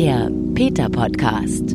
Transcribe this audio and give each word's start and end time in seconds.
Der 0.00 0.30
Peter 0.54 0.88
Podcast. 0.88 1.74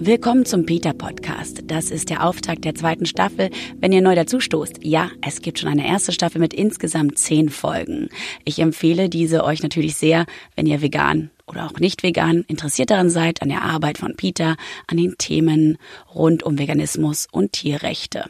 Willkommen 0.00 0.46
zum 0.46 0.64
Peter 0.64 0.94
Podcast. 0.94 1.64
Das 1.66 1.90
ist 1.90 2.08
der 2.08 2.24
Auftakt 2.24 2.64
der 2.64 2.74
zweiten 2.74 3.04
Staffel. 3.04 3.50
Wenn 3.76 3.92
ihr 3.92 4.00
neu 4.00 4.14
dazustoßt, 4.14 4.78
ja, 4.82 5.10
es 5.20 5.42
gibt 5.42 5.58
schon 5.58 5.68
eine 5.68 5.86
erste 5.86 6.10
Staffel 6.10 6.40
mit 6.40 6.54
insgesamt 6.54 7.18
zehn 7.18 7.50
Folgen. 7.50 8.08
Ich 8.46 8.60
empfehle 8.60 9.10
diese 9.10 9.44
euch 9.44 9.62
natürlich 9.62 9.96
sehr, 9.96 10.24
wenn 10.56 10.64
ihr 10.64 10.80
vegan 10.80 11.30
oder 11.46 11.66
auch 11.66 11.78
nicht 11.78 12.02
vegan 12.02 12.46
interessiert 12.48 12.88
daran 12.88 13.10
seid, 13.10 13.42
an 13.42 13.50
der 13.50 13.60
Arbeit 13.60 13.98
von 13.98 14.16
Peter, 14.16 14.56
an 14.86 14.96
den 14.96 15.18
Themen 15.18 15.76
rund 16.14 16.44
um 16.44 16.58
Veganismus 16.58 17.28
und 17.30 17.52
Tierrechte. 17.52 18.24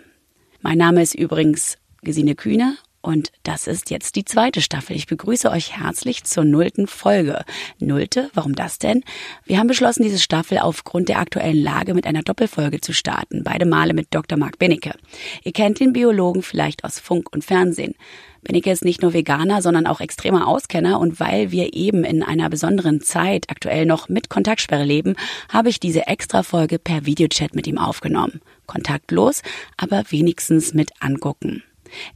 Mein 0.61 0.79
Name 0.79 1.03
ist 1.03 1.15
übrigens 1.15 1.79
Gesine 2.03 2.35
Kühne 2.35 2.77
und 3.03 3.33
das 3.43 3.67
ist 3.67 3.91
jetzt 3.91 4.15
die 4.15 4.25
zweite 4.25 4.61
Staffel. 4.61 4.95
Ich 4.95 5.09
begrüße 5.09 5.51
euch 5.51 5.77
herzlich 5.77 6.23
zur 6.23 6.45
nullten 6.45 6.87
Folge. 6.87 7.45
Nullte, 7.81 8.31
warum 8.33 8.55
das 8.55 8.79
denn? 8.79 9.03
Wir 9.45 9.59
haben 9.59 9.67
beschlossen, 9.67 10.05
diese 10.05 10.21
Staffel 10.21 10.59
aufgrund 10.59 11.09
der 11.09 11.19
aktuellen 11.19 11.61
Lage 11.61 11.95
mit 11.95 12.07
einer 12.07 12.23
Doppelfolge 12.23 12.81
zu 12.81 12.93
starten. 12.93 13.43
Beide 13.43 13.67
Male 13.67 13.93
mit 13.93 14.15
Dr. 14.15 14.39
Marc 14.39 14.59
Benecke. 14.59 14.95
Ihr 15.43 15.53
kennt 15.53 15.81
den 15.81 15.93
Biologen 15.93 16.43
vielleicht 16.43 16.85
aus 16.85 17.01
Funk 17.01 17.33
und 17.33 17.45
Fernsehen. 17.45 17.97
Benecke 18.43 18.71
ist 18.71 18.85
nicht 18.85 19.03
nur 19.03 19.13
Veganer, 19.13 19.63
sondern 19.63 19.87
auch 19.87 20.01
extremer 20.01 20.47
Auskenner 20.47 21.01
und 21.01 21.19
weil 21.19 21.51
wir 21.51 21.75
eben 21.75 22.05
in 22.05 22.23
einer 22.23 22.51
besonderen 22.51 23.01
Zeit 23.01 23.51
aktuell 23.51 23.85
noch 23.85 24.09
mit 24.09 24.29
Kontaktsperre 24.31 24.85
leben, 24.85 25.17
habe 25.49 25.69
ich 25.69 25.81
diese 25.81 26.07
Extra-Folge 26.07 26.79
per 26.79 27.05
Videochat 27.05 27.55
mit 27.55 27.67
ihm 27.67 27.79
aufgenommen. 27.79 28.41
Kontaktlos, 28.67 29.43
aber 29.77 30.05
wenigstens 30.11 30.73
mit 30.73 30.91
angucken. 31.01 31.63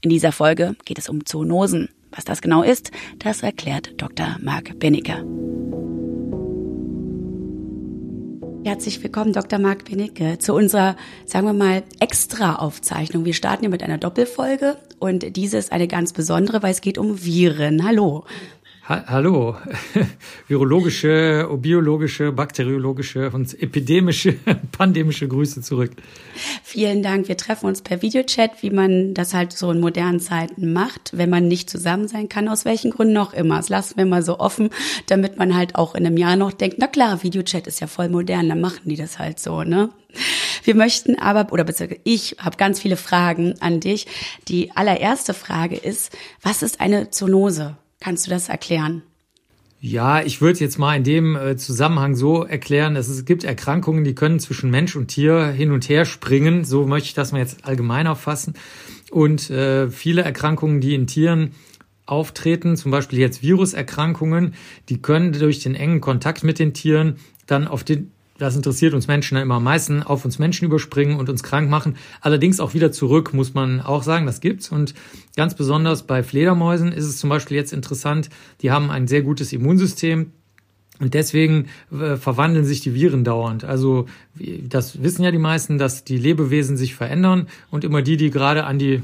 In 0.01 0.11
dieser 0.11 0.33
Folge 0.33 0.77
geht 0.85 0.99
es 0.99 1.09
um 1.09 1.25
Zoonosen. 1.25 1.89
Was 2.11 2.25
das 2.25 2.41
genau 2.41 2.63
ist, 2.63 2.93
das 3.19 3.43
erklärt 3.43 3.93
Dr. 4.01 4.37
Marc 4.41 4.79
Benecke. 4.79 5.25
Herzlich 8.65 9.01
willkommen, 9.03 9.33
Dr. 9.33 9.61
Marc 9.61 9.85
Benecke, 9.85 10.39
zu 10.39 10.53
unserer, 10.53 10.97
sagen 11.25 11.47
wir 11.47 11.53
mal, 11.53 11.85
Extra-Aufzeichnung. 12.01 13.25
Wir 13.25 13.33
starten 13.33 13.61
hier 13.61 13.71
mit 13.71 13.83
einer 13.83 13.97
Doppelfolge 13.97 14.77
und 14.99 15.37
diese 15.37 15.57
ist 15.57 15.71
eine 15.71 15.87
ganz 15.87 16.13
besondere, 16.13 16.65
weil 16.65 16.73
es 16.73 16.81
geht 16.81 16.99
um 16.99 17.25
Viren. 17.25 17.87
Hallo. 17.87 18.25
Ha 18.89 19.03
hallo, 19.09 19.57
virologische, 20.47 21.49
biologische, 21.59 22.31
bakteriologische 22.31 23.31
und 23.31 23.61
epidemische, 23.61 24.35
pandemische 24.73 25.27
Grüße 25.27 25.61
zurück. 25.61 25.91
Vielen 26.63 27.03
Dank. 27.03 27.27
Wir 27.27 27.37
treffen 27.37 27.67
uns 27.67 27.83
per 27.83 28.01
Videochat, 28.01 28.63
wie 28.63 28.71
man 28.71 29.13
das 29.13 29.35
halt 29.35 29.53
so 29.55 29.73
in 29.73 29.81
modernen 29.81 30.21
Zeiten 30.21 30.73
macht, 30.73 31.11
wenn 31.15 31.31
man 31.31 31.49
nicht 31.49 31.69
zusammen 31.69 32.07
sein 32.07 32.29
kann, 32.29 32.49
aus 32.49 32.65
welchen 32.65 32.93
Gründen 32.93 33.17
auch 33.17 33.33
immer. 33.33 33.57
Das 33.57 33.71
lassen 33.71 33.97
wir 33.97 34.07
mal 34.07 34.23
so 34.23 34.39
offen, 34.39 34.71
damit 35.09 35.37
man 35.37 35.57
halt 35.57 35.75
auch 35.75 35.97
in 35.97 36.07
einem 36.07 36.17
Jahr 36.17 36.37
noch 36.37 36.53
denkt, 36.53 36.77
na 36.79 36.87
klar, 36.87 37.25
Videochat 37.25 37.67
ist 37.67 37.81
ja 37.81 37.89
voll 37.89 38.09
modern, 38.09 38.49
dann 38.49 38.61
machen 38.61 38.83
die 38.85 38.97
das 38.97 39.19
halt 39.19 39.41
so, 39.41 39.65
ne? 39.65 39.91
Wir 40.63 40.77
möchten 40.77 41.19
aber, 41.19 41.53
oder 41.53 41.65
beziehungsweise 41.65 42.01
ich 42.05 42.37
habe 42.39 42.57
ganz 42.57 42.79
viele 42.79 42.97
Fragen 42.97 43.57
an 43.59 43.81
dich. 43.81 44.07
Die 44.47 44.71
allererste 44.77 45.35
Frage 45.35 45.75
ist, 45.75 46.17
was 46.41 46.63
ist 46.63 46.81
eine 46.81 47.11
Zoonose? 47.11 47.77
Kannst 48.07 48.29
du 48.29 48.31
das 48.31 48.49
erklären? 48.49 49.03
Ja, 49.81 50.23
ich 50.23 50.41
würde 50.41 50.61
jetzt 50.61 50.79
mal 50.79 50.95
in 50.95 51.03
dem 51.03 51.35
äh, 51.35 51.57
Zusammenhang 51.57 52.15
so 52.15 52.45
erklären, 52.45 52.95
dass 52.95 53.09
es 53.09 53.25
gibt 53.25 53.43
Erkrankungen, 53.43 54.05
die 54.05 54.15
können 54.15 54.39
zwischen 54.39 54.71
Mensch 54.71 54.95
und 54.95 55.09
Tier 55.09 55.47
hin 55.49 55.73
und 55.73 55.89
her 55.89 56.05
springen. 56.05 56.65
So 56.65 56.87
möchte 56.87 57.09
ich 57.09 57.15
das 57.15 57.33
mal 57.33 57.41
jetzt 57.41 57.65
allgemeiner 57.65 58.15
fassen. 58.15 58.55
Und 59.11 59.51
äh, 59.51 59.91
viele 59.91 60.23
Erkrankungen, 60.23 60.81
die 60.81 60.95
in 60.95 61.09
Tieren 61.09 61.51
auftreten, 62.05 62.77
zum 62.77 62.93
Beispiel 62.93 63.19
jetzt 63.19 63.43
Viruserkrankungen, 63.43 64.55
die 64.89 65.03
können 65.03 65.33
durch 65.33 65.59
den 65.59 65.75
engen 65.75 66.01
Kontakt 66.01 66.45
mit 66.45 66.61
den 66.61 66.75
Tieren 66.75 67.17
dann 67.49 67.67
auf 67.67 67.83
den 67.83 68.13
das 68.39 68.57
interessiert 68.57 68.95
uns 68.95 69.09
Menschen 69.09 69.39
immer 69.39 69.57
am 69.57 69.65
meisten, 69.65 70.03
auf 70.03 70.25
uns 70.25 70.39
Menschen 70.39 70.67
überspringen 70.67 71.19
und 71.19 71.29
uns 71.29 71.43
krank 71.43 71.71
machen. 71.71 71.97
Allerdings 72.21 72.61
auch 72.61 72.75
wieder 72.75 72.93
zurück, 72.93 73.33
muss 73.33 73.55
man 73.55 73.81
auch 73.81 74.03
sagen, 74.03 74.27
das 74.27 74.41
gibt's. 74.41 74.71
Und 74.71 74.95
ganz 75.37 75.55
besonders 75.55 76.03
bei 76.05 76.23
Fledermäusen 76.23 76.93
ist 76.93 77.05
es 77.05 77.19
zum 77.19 77.31
Beispiel 77.31 77.57
jetzt 77.57 77.73
interessant, 77.73 78.31
die 78.63 78.71
haben 78.71 78.91
ein 78.91 79.09
sehr 79.09 79.23
gutes 79.23 79.53
Immunsystem. 79.53 80.33
Und 80.99 81.13
deswegen 81.13 81.67
äh, 81.93 82.17
verwandeln 82.17 82.65
sich 82.65 82.81
die 82.81 82.95
Viren 82.95 83.23
dauernd. 83.23 83.65
Also 83.65 84.07
das 84.63 85.03
wissen 85.03 85.25
ja 85.25 85.31
die 85.31 85.39
meisten, 85.39 85.77
dass 85.77 86.05
die 86.05 86.17
Lebewesen 86.17 86.79
sich 86.79 86.95
verändern 86.95 87.49
und 87.71 87.85
immer 87.85 88.01
die, 88.01 88.17
die 88.17 88.31
gerade 88.31 88.65
an 88.65 88.79
die 88.79 89.03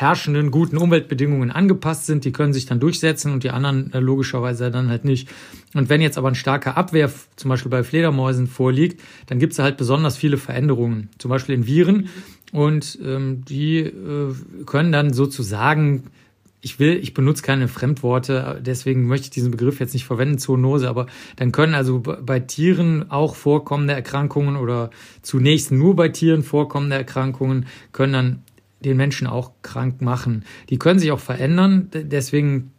herrschenden 0.00 0.52
guten 0.52 0.76
Umweltbedingungen 0.76 1.50
angepasst 1.50 2.06
sind, 2.06 2.24
die 2.24 2.30
können 2.30 2.52
sich 2.52 2.66
dann 2.66 2.78
durchsetzen 2.78 3.32
und 3.32 3.42
die 3.42 3.50
anderen 3.50 3.92
äh, 3.92 3.98
logischerweise 3.98 4.70
dann 4.70 4.88
halt 4.88 5.04
nicht. 5.04 5.28
Und 5.74 5.88
wenn 5.88 6.00
jetzt 6.00 6.18
aber 6.18 6.28
ein 6.28 6.36
starker 6.36 6.76
Abwehr 6.76 7.10
zum 7.34 7.48
Beispiel 7.48 7.70
bei 7.70 7.82
Fledermäusen 7.82 8.46
vorliegt, 8.46 9.02
dann 9.26 9.40
gibt 9.40 9.54
es 9.54 9.58
halt 9.58 9.76
besonders 9.76 10.16
viele 10.16 10.36
Veränderungen, 10.36 11.08
zum 11.18 11.30
Beispiel 11.30 11.56
in 11.56 11.66
Viren. 11.66 12.08
Und 12.52 12.98
ähm, 13.04 13.44
die 13.44 13.78
äh, 13.80 14.34
können 14.66 14.92
dann 14.92 15.12
sozusagen 15.12 16.04
ich 16.60 16.80
will, 16.80 16.96
ich 16.96 17.14
benutze 17.14 17.42
keine 17.42 17.68
Fremdworte, 17.68 18.60
deswegen 18.60 19.06
möchte 19.06 19.26
ich 19.26 19.30
diesen 19.30 19.52
Begriff 19.52 19.78
jetzt 19.78 19.94
nicht 19.94 20.04
verwenden, 20.04 20.38
Zoonose, 20.38 20.88
aber 20.88 21.06
dann 21.36 21.52
können 21.52 21.74
also 21.74 22.00
bei 22.00 22.40
Tieren 22.40 23.10
auch 23.10 23.36
vorkommende 23.36 23.94
Erkrankungen 23.94 24.56
oder 24.56 24.90
zunächst 25.22 25.70
nur 25.70 25.94
bei 25.94 26.08
Tieren 26.08 26.42
vorkommende 26.42 26.96
Erkrankungen 26.96 27.66
können 27.92 28.12
dann 28.12 28.42
den 28.84 28.96
Menschen 28.96 29.26
auch 29.26 29.52
krank 29.62 30.00
machen. 30.00 30.44
Die 30.70 30.78
können 30.78 30.98
sich 30.98 31.10
auch 31.12 31.20
verändern, 31.20 31.88
deswegen 31.92 32.72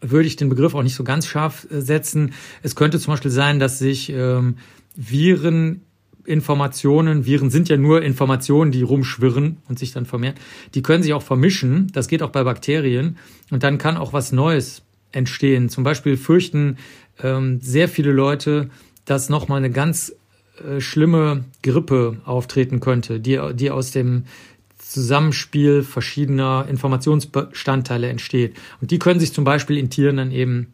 würde 0.00 0.26
ich 0.26 0.36
den 0.36 0.48
Begriff 0.48 0.74
auch 0.74 0.82
nicht 0.82 0.94
so 0.94 1.04
ganz 1.04 1.26
scharf 1.26 1.66
äh, 1.70 1.80
setzen. 1.80 2.32
Es 2.62 2.76
könnte 2.76 2.98
zum 2.98 3.14
Beispiel 3.14 3.30
sein, 3.30 3.58
dass 3.58 3.78
sich 3.78 4.10
ähm, 4.10 4.56
Viren 4.94 5.82
Informationen, 6.24 7.24
Viren 7.24 7.50
sind 7.50 7.68
ja 7.68 7.76
nur 7.76 8.02
Informationen, 8.02 8.72
die 8.72 8.82
rumschwirren 8.82 9.58
und 9.68 9.78
sich 9.78 9.92
dann 9.92 10.06
vermehren, 10.06 10.34
die 10.74 10.82
können 10.82 11.04
sich 11.04 11.14
auch 11.14 11.22
vermischen. 11.22 11.86
Das 11.92 12.08
geht 12.08 12.22
auch 12.22 12.30
bei 12.30 12.42
Bakterien. 12.42 13.16
Und 13.50 13.62
dann 13.62 13.78
kann 13.78 13.96
auch 13.96 14.12
was 14.12 14.32
Neues 14.32 14.82
entstehen. 15.12 15.68
Zum 15.68 15.84
Beispiel 15.84 16.16
fürchten 16.16 16.78
ähm, 17.22 17.60
sehr 17.60 17.88
viele 17.88 18.10
Leute, 18.10 18.70
dass 19.04 19.28
nochmal 19.28 19.58
eine 19.58 19.70
ganz 19.70 20.16
äh, 20.64 20.80
schlimme 20.80 21.44
Grippe 21.62 22.20
auftreten 22.24 22.80
könnte, 22.80 23.20
die, 23.20 23.40
die 23.54 23.70
aus 23.70 23.92
dem 23.92 24.24
Zusammenspiel 24.88 25.82
verschiedener 25.82 26.66
Informationsbestandteile 26.68 28.08
entsteht. 28.08 28.56
Und 28.80 28.90
die 28.90 28.98
können 28.98 29.18
sich 29.18 29.32
zum 29.32 29.44
Beispiel 29.44 29.78
in 29.78 29.90
Tieren 29.90 30.16
dann 30.16 30.30
eben 30.30 30.72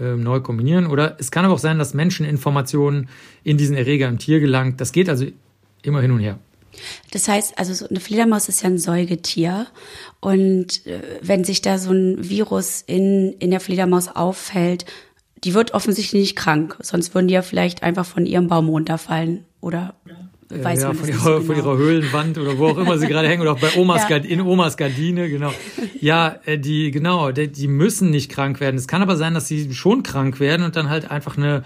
äh, 0.00 0.16
neu 0.16 0.40
kombinieren. 0.40 0.86
Oder 0.86 1.16
es 1.20 1.30
kann 1.30 1.44
aber 1.44 1.54
auch 1.54 1.60
sein, 1.60 1.78
dass 1.78 1.94
Menscheninformationen 1.94 3.08
in 3.44 3.56
diesen 3.56 3.76
Erreger 3.76 4.08
im 4.08 4.18
Tier 4.18 4.40
gelangt. 4.40 4.80
Das 4.80 4.92
geht 4.92 5.08
also 5.08 5.26
immer 5.82 6.00
hin 6.00 6.10
und 6.10 6.18
her. 6.18 6.38
Das 7.12 7.28
heißt, 7.28 7.56
also 7.56 7.72
so 7.72 7.88
eine 7.88 8.00
Fledermaus 8.00 8.48
ist 8.48 8.62
ja 8.62 8.68
ein 8.68 8.78
Säugetier 8.78 9.68
und 10.18 10.84
äh, 10.86 11.00
wenn 11.22 11.44
sich 11.44 11.62
da 11.62 11.78
so 11.78 11.92
ein 11.92 12.28
Virus 12.28 12.82
in, 12.84 13.34
in 13.34 13.52
der 13.52 13.60
Fledermaus 13.60 14.08
auffällt, 14.08 14.84
die 15.44 15.54
wird 15.54 15.74
offensichtlich 15.74 16.20
nicht 16.20 16.36
krank, 16.36 16.76
sonst 16.80 17.14
würden 17.14 17.28
die 17.28 17.34
ja 17.34 17.42
vielleicht 17.42 17.84
einfach 17.84 18.06
von 18.06 18.26
ihrem 18.26 18.48
Baum 18.48 18.68
runterfallen, 18.68 19.44
oder? 19.60 19.94
Weiß 20.62 20.82
ja, 20.82 20.88
man 20.88 20.96
von, 20.96 21.08
ihrer, 21.08 21.18
so 21.18 21.30
genau. 21.30 21.40
von 21.42 21.56
ihrer 21.56 21.76
Höhlenwand 21.76 22.38
oder 22.38 22.58
wo 22.58 22.68
auch 22.68 22.78
immer 22.78 22.98
sie 22.98 23.06
gerade 23.06 23.28
hängen 23.28 23.42
oder 23.42 23.52
auch 23.52 23.60
bei 23.60 23.74
Omas 23.76 24.08
ja. 24.08 24.16
in 24.16 24.40
Omas 24.40 24.76
Gardine, 24.76 25.28
genau. 25.28 25.52
Ja, 26.00 26.36
äh, 26.44 26.58
die, 26.58 26.90
genau, 26.90 27.32
die 27.32 27.68
müssen 27.68 28.10
nicht 28.10 28.30
krank 28.30 28.60
werden. 28.60 28.76
Es 28.76 28.86
kann 28.86 29.02
aber 29.02 29.16
sein, 29.16 29.34
dass 29.34 29.48
sie 29.48 29.72
schon 29.72 30.02
krank 30.02 30.40
werden 30.40 30.64
und 30.64 30.76
dann 30.76 30.90
halt 30.90 31.10
einfach 31.10 31.36
eine, 31.36 31.64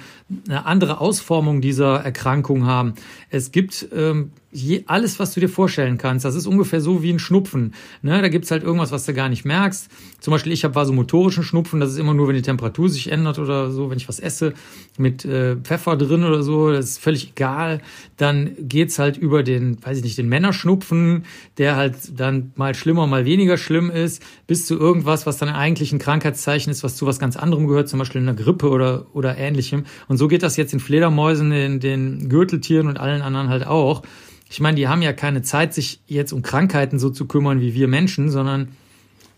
eine 0.49 0.67
andere 0.67 1.01
Ausformung 1.01 1.61
dieser 1.61 1.97
Erkrankung 1.97 2.67
haben. 2.67 2.95
Es 3.31 3.53
gibt 3.53 3.89
ähm, 3.95 4.33
je, 4.51 4.85
alles, 4.87 5.19
was 5.19 5.35
du 5.35 5.41
dir 5.41 5.49
vorstellen 5.49 5.99
kannst. 5.99 6.25
Das 6.25 6.35
ist 6.35 6.47
ungefähr 6.47 6.81
so 6.81 7.03
wie 7.03 7.13
ein 7.13 7.19
Schnupfen. 7.19 7.75
Ne? 8.01 8.21
Da 8.23 8.29
gibt's 8.29 8.51
halt 8.51 8.63
irgendwas, 8.63 8.93
was 8.93 9.05
du 9.05 9.13
gar 9.13 9.29
nicht 9.29 9.45
merkst. 9.45 9.89
Zum 10.21 10.33
Beispiel, 10.33 10.53
ich 10.53 10.65
habe 10.65 10.75
vasomotorischen 10.75 11.43
Schnupfen. 11.43 11.81
Das 11.81 11.91
ist 11.91 11.99
immer 11.99 12.15
nur, 12.15 12.29
wenn 12.29 12.35
die 12.35 12.43
Temperatur 12.43 12.89
sich 12.89 13.13
ändert 13.13 13.39
oder 13.39 13.71
so, 13.71 13.91
wenn 13.91 13.99
ich 13.99 14.09
was 14.09 14.21
esse 14.21 14.55
mit 14.97 15.25
äh, 15.25 15.57
Pfeffer 15.57 15.97
drin 15.97 16.25
oder 16.25 16.43
so. 16.43 16.73
Das 16.73 16.87
ist 16.87 16.99
völlig 16.99 17.31
egal. 17.31 17.83
Dann 18.17 18.53
geht's 18.59 18.99
halt 18.99 19.19
über 19.19 19.43
den, 19.43 19.85
weiß 19.85 19.99
ich 19.99 20.05
nicht, 20.05 20.17
den 20.17 20.29
Männerschnupfen, 20.29 21.25
der 21.59 21.77
halt 21.77 22.19
dann 22.19 22.53
mal 22.57 22.75
schlimmer, 22.75 23.07
mal 23.07 23.27
weniger 23.27 23.59
schlimm 23.59 23.91
ist, 23.91 24.23
bis 24.47 24.65
zu 24.65 24.79
irgendwas, 24.79 25.27
was 25.27 25.37
dann 25.37 25.51
eigentlich 25.51 25.93
ein 25.93 25.99
Krankheitszeichen 25.99 26.71
ist, 26.71 26.83
was 26.83 26.97
zu 26.97 27.07
was 27.07 27.19
ganz 27.19 27.37
anderem 27.37 27.67
gehört, 27.67 27.89
zum 27.89 27.99
Beispiel 27.99 28.23
einer 28.23 28.35
Grippe 28.35 28.71
oder, 28.71 29.07
oder 29.13 29.37
ähnlichem. 29.37 29.85
Und 30.09 30.17
so 30.17 30.27
geht 30.27 30.43
das 30.43 30.57
jetzt 30.57 30.73
in 30.73 30.81
Fledermäusen, 30.81 31.53
in 31.53 31.81
den 31.81 32.31
Gürteltieren 32.31 32.89
und 32.89 32.99
allen 32.99 33.21
anderen 33.21 33.51
halt 33.51 33.67
auch. 33.67 34.03
Ich 34.51 34.61
meine, 34.61 34.77
die 34.77 34.89
haben 34.89 35.03
ja 35.03 35.13
keine 35.13 35.43
Zeit, 35.43 35.75
sich 35.75 36.01
jetzt 36.07 36.33
um 36.33 36.43
Krankheiten 36.43 36.99
so 36.99 37.11
zu 37.11 37.27
kümmern 37.27 37.61
wie 37.61 37.75
wir 37.75 37.89
Menschen, 37.89 38.31
sondern 38.31 38.69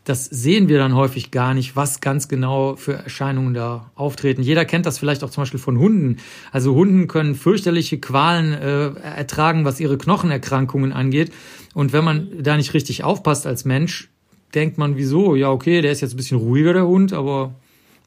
das 0.05 0.25
sehen 0.25 0.69
wir 0.69 0.79
dann 0.79 0.95
häufig 0.95 1.31
gar 1.31 1.53
nicht, 1.53 1.77
was 1.77 2.01
ganz 2.01 2.27
genau 2.29 2.75
für 2.77 2.95
Erscheinungen 2.95 3.55
da 3.55 3.91
auftreten. 3.95 4.43
Jeder 4.43 4.65
kennt 4.65 4.87
das 4.87 4.99
vielleicht 4.99 5.23
auch 5.23 5.31
zum 5.31 5.43
Beispiel 5.43 5.61
von 5.61 5.79
Hunden. 5.79 6.17
Also 6.53 6.75
Hunden 6.75 7.07
können 7.07 7.35
fürchterliche 7.35 7.99
Qualen 7.99 8.53
äh, 8.53 8.91
ertragen, 9.01 9.65
was 9.65 9.79
ihre 9.79 9.99
Knochenerkrankungen 9.99 10.93
angeht. 10.93 11.33
Und 11.75 11.93
wenn 11.93 12.05
man 12.05 12.29
da 12.43 12.57
nicht 12.57 12.73
richtig 12.73 13.05
aufpasst 13.05 13.47
als 13.47 13.65
Mensch, 13.65 14.09
denkt 14.55 14.79
man, 14.79 14.97
wieso? 14.97 15.37
Ja, 15.37 15.51
okay, 15.51 15.83
der 15.83 15.93
ist 15.93 16.01
jetzt 16.01 16.15
ein 16.15 16.17
bisschen 16.17 16.39
ruhiger, 16.39 16.73
der 16.73 16.87
Hund, 16.87 17.13
aber 17.13 17.55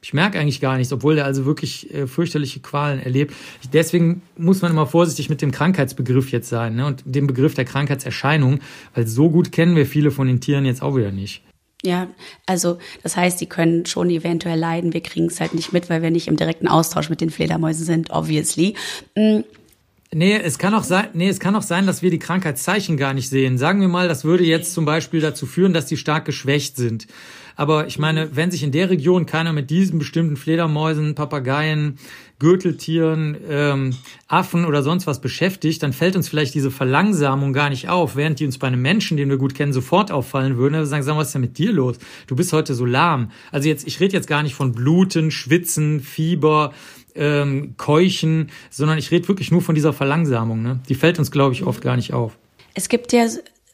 Ich 0.04 0.12
merke 0.12 0.38
eigentlich 0.38 0.60
gar 0.60 0.76
nichts, 0.76 0.92
obwohl 0.92 1.14
der 1.14 1.24
also 1.24 1.46
wirklich 1.46 1.90
äh, 1.94 2.06
fürchterliche 2.06 2.60
Qualen 2.60 3.00
erlebt. 3.00 3.32
Deswegen 3.72 4.20
muss 4.36 4.60
man 4.60 4.70
immer 4.70 4.86
vorsichtig 4.86 5.30
mit 5.30 5.40
dem 5.40 5.50
Krankheitsbegriff 5.50 6.30
jetzt 6.30 6.50
sein 6.50 6.76
ne? 6.76 6.84
und 6.84 7.02
dem 7.06 7.26
Begriff 7.26 7.54
der 7.54 7.64
Krankheitserscheinung, 7.64 8.60
weil 8.94 9.06
so 9.06 9.30
gut 9.30 9.50
kennen 9.50 9.76
wir 9.76 9.86
viele 9.86 10.10
von 10.10 10.26
den 10.26 10.42
Tieren 10.42 10.66
jetzt 10.66 10.82
auch 10.82 10.94
wieder 10.94 11.10
nicht. 11.10 11.42
Ja, 11.82 12.08
also 12.44 12.76
das 13.02 13.16
heißt, 13.16 13.40
die 13.40 13.46
können 13.46 13.86
schon 13.86 14.10
eventuell 14.10 14.58
leiden. 14.58 14.92
Wir 14.92 15.00
kriegen 15.00 15.28
es 15.28 15.40
halt 15.40 15.54
nicht 15.54 15.72
mit, 15.72 15.88
weil 15.88 16.02
wir 16.02 16.10
nicht 16.10 16.28
im 16.28 16.36
direkten 16.36 16.68
Austausch 16.68 17.08
mit 17.08 17.22
den 17.22 17.30
Fledermäusen 17.30 17.86
sind, 17.86 18.10
obviously. 18.10 18.74
Mhm. 19.16 19.44
Nee, 20.12 20.36
es 20.36 20.58
kann 20.58 20.74
auch 20.74 20.84
sein, 20.84 21.08
nee, 21.14 21.28
es 21.28 21.40
kann 21.40 21.56
auch 21.56 21.62
sein, 21.62 21.86
dass 21.86 22.02
wir 22.02 22.10
die 22.10 22.18
Krankheitszeichen 22.18 22.98
gar 22.98 23.14
nicht 23.14 23.30
sehen. 23.30 23.56
Sagen 23.56 23.80
wir 23.80 23.88
mal, 23.88 24.06
das 24.06 24.24
würde 24.24 24.44
jetzt 24.44 24.74
zum 24.74 24.84
Beispiel 24.84 25.20
dazu 25.20 25.46
führen, 25.46 25.72
dass 25.72 25.86
die 25.86 25.96
stark 25.96 26.26
geschwächt 26.26 26.76
sind. 26.76 27.06
Aber 27.56 27.86
ich 27.86 27.98
meine, 27.98 28.34
wenn 28.36 28.50
sich 28.50 28.62
in 28.62 28.72
der 28.72 28.90
Region 28.90 29.26
keiner 29.26 29.52
mit 29.52 29.70
diesen 29.70 29.98
bestimmten 29.98 30.36
Fledermäusen, 30.36 31.14
Papageien, 31.14 31.98
Gürteltieren, 32.40 33.36
ähm, 33.48 33.94
Affen 34.26 34.64
oder 34.64 34.82
sonst 34.82 35.06
was 35.06 35.20
beschäftigt, 35.20 35.82
dann 35.82 35.92
fällt 35.92 36.16
uns 36.16 36.28
vielleicht 36.28 36.54
diese 36.54 36.70
Verlangsamung 36.70 37.52
gar 37.52 37.70
nicht 37.70 37.88
auf, 37.88 38.16
während 38.16 38.40
die 38.40 38.46
uns 38.46 38.58
bei 38.58 38.66
einem 38.66 38.82
Menschen, 38.82 39.16
den 39.16 39.30
wir 39.30 39.36
gut 39.36 39.54
kennen, 39.54 39.72
sofort 39.72 40.10
auffallen 40.10 40.56
würden. 40.56 40.74
Wir 40.74 40.84
sagen, 40.86 41.04
sag, 41.04 41.16
was 41.16 41.28
ist 41.28 41.34
denn 41.34 41.42
mit 41.42 41.58
dir 41.58 41.72
los? 41.72 41.96
Du 42.26 42.34
bist 42.34 42.52
heute 42.52 42.74
so 42.74 42.84
lahm. 42.84 43.30
Also 43.52 43.68
jetzt, 43.68 43.86
ich 43.86 44.00
rede 44.00 44.14
jetzt 44.14 44.26
gar 44.26 44.42
nicht 44.42 44.54
von 44.54 44.72
Bluten, 44.72 45.30
Schwitzen, 45.30 46.00
Fieber, 46.00 46.72
ähm, 47.14 47.74
Keuchen, 47.76 48.50
sondern 48.70 48.98
ich 48.98 49.10
rede 49.10 49.28
wirklich 49.28 49.52
nur 49.52 49.62
von 49.62 49.76
dieser 49.76 49.92
Verlangsamung. 49.92 50.62
Ne? 50.62 50.80
Die 50.88 50.96
fällt 50.96 51.20
uns, 51.20 51.30
glaube 51.30 51.54
ich, 51.54 51.62
oft 51.62 51.82
gar 51.82 51.96
nicht 51.96 52.12
auf. 52.12 52.36
Es 52.74 52.88
gibt 52.88 53.12
ja 53.12 53.28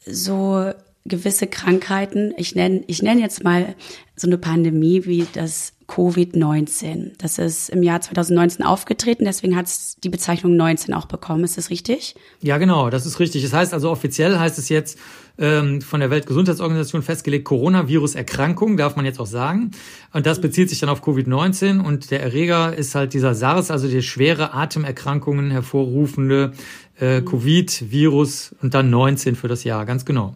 so 0.05 0.71
gewisse 1.05 1.47
Krankheiten. 1.47 2.33
Ich 2.37 2.55
nenne 2.55 2.83
ich 2.87 3.01
nenn 3.01 3.19
jetzt 3.19 3.43
mal 3.43 3.75
so 4.15 4.27
eine 4.27 4.37
Pandemie 4.37 5.05
wie 5.05 5.25
das 5.33 5.73
Covid-19. 5.87 7.11
Das 7.17 7.37
ist 7.37 7.69
im 7.69 7.83
Jahr 7.83 7.99
2019 7.99 8.63
aufgetreten, 8.63 9.25
deswegen 9.25 9.57
hat 9.57 9.65
es 9.65 9.97
die 10.01 10.09
Bezeichnung 10.09 10.55
19 10.55 10.93
auch 10.93 11.05
bekommen. 11.05 11.43
Ist 11.43 11.57
das 11.57 11.69
richtig? 11.69 12.15
Ja, 12.41 12.57
genau, 12.59 12.89
das 12.89 13.05
ist 13.05 13.19
richtig. 13.19 13.43
Das 13.43 13.51
heißt 13.51 13.73
also 13.73 13.89
offiziell 13.89 14.39
heißt 14.39 14.57
es 14.57 14.69
jetzt 14.69 14.97
ähm, 15.37 15.81
von 15.81 15.99
der 15.99 16.09
Weltgesundheitsorganisation 16.09 17.01
festgelegt, 17.01 17.45
Coronavirus-Erkrankung, 17.45 18.77
darf 18.77 18.95
man 18.95 19.05
jetzt 19.05 19.19
auch 19.19 19.25
sagen. 19.25 19.71
Und 20.13 20.25
das 20.25 20.39
bezieht 20.39 20.69
sich 20.69 20.79
dann 20.79 20.89
auf 20.89 21.03
Covid-19 21.03 21.81
und 21.83 22.11
der 22.11 22.21
Erreger 22.21 22.75
ist 22.75 22.95
halt 22.95 23.13
dieser 23.13 23.33
SARS, 23.33 23.71
also 23.71 23.89
der 23.89 24.01
schwere 24.01 24.53
Atemerkrankungen 24.53 25.51
hervorrufende 25.51 26.53
äh, 26.99 27.21
Covid-Virus 27.21 28.55
und 28.61 28.73
dann 28.75 28.89
19 28.89 29.35
für 29.35 29.47
das 29.47 29.63
Jahr, 29.63 29.85
ganz 29.85 30.05
genau. 30.05 30.35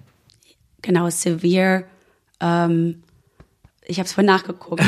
Genau, 0.85 1.09
severe 1.09 1.85
ähm, 2.39 3.01
ich 3.87 3.99
habe 3.99 4.07
es 4.07 4.13
vorhin 4.13 4.31
nachgeguckt. 4.31 4.81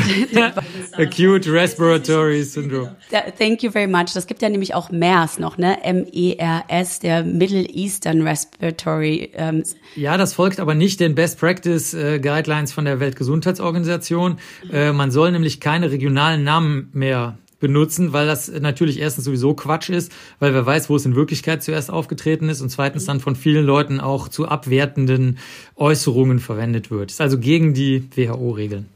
Acute 0.96 1.52
Respiratory 1.52 2.42
Syndrome. 2.42 2.96
Thank 3.38 3.62
you 3.62 3.70
very 3.70 3.86
much. 3.86 4.12
Das 4.14 4.26
gibt 4.26 4.42
ja 4.42 4.48
nämlich 4.48 4.74
auch 4.74 4.90
MERS 4.90 5.38
noch, 5.38 5.56
ne? 5.56 5.82
M-E-R-S, 5.84 6.98
der 6.98 7.22
Middle 7.22 7.62
Eastern 7.62 8.22
Respiratory. 8.22 9.30
Ähm. 9.34 9.62
Ja, 9.94 10.16
das 10.16 10.34
folgt 10.34 10.58
aber 10.58 10.74
nicht 10.74 10.98
den 10.98 11.14
Best 11.14 11.38
Practice 11.38 11.94
äh, 11.94 12.18
Guidelines 12.18 12.72
von 12.72 12.84
der 12.84 12.98
Weltgesundheitsorganisation. 12.98 14.38
Äh, 14.72 14.92
man 14.92 15.12
soll 15.12 15.30
nämlich 15.30 15.60
keine 15.60 15.90
regionalen 15.92 16.42
Namen 16.42 16.90
mehr 16.92 17.38
benutzen, 17.60 18.12
weil 18.12 18.26
das 18.26 18.48
natürlich 18.48 18.98
erstens 19.00 19.24
sowieso 19.24 19.54
Quatsch 19.54 19.90
ist, 19.90 20.12
weil 20.38 20.54
wer 20.54 20.64
weiß, 20.64 20.88
wo 20.90 20.96
es 20.96 21.06
in 21.06 21.16
Wirklichkeit 21.16 21.62
zuerst 21.62 21.90
aufgetreten 21.90 22.48
ist 22.48 22.60
und 22.60 22.70
zweitens 22.70 23.04
dann 23.04 23.20
von 23.20 23.36
vielen 23.36 23.64
Leuten 23.64 24.00
auch 24.00 24.28
zu 24.28 24.48
abwertenden 24.48 25.38
Äußerungen 25.76 26.38
verwendet 26.38 26.90
wird. 26.90 27.10
Ist 27.10 27.20
also 27.20 27.38
gegen 27.38 27.74
die 27.74 28.08
WHO-Regeln. 28.14 28.86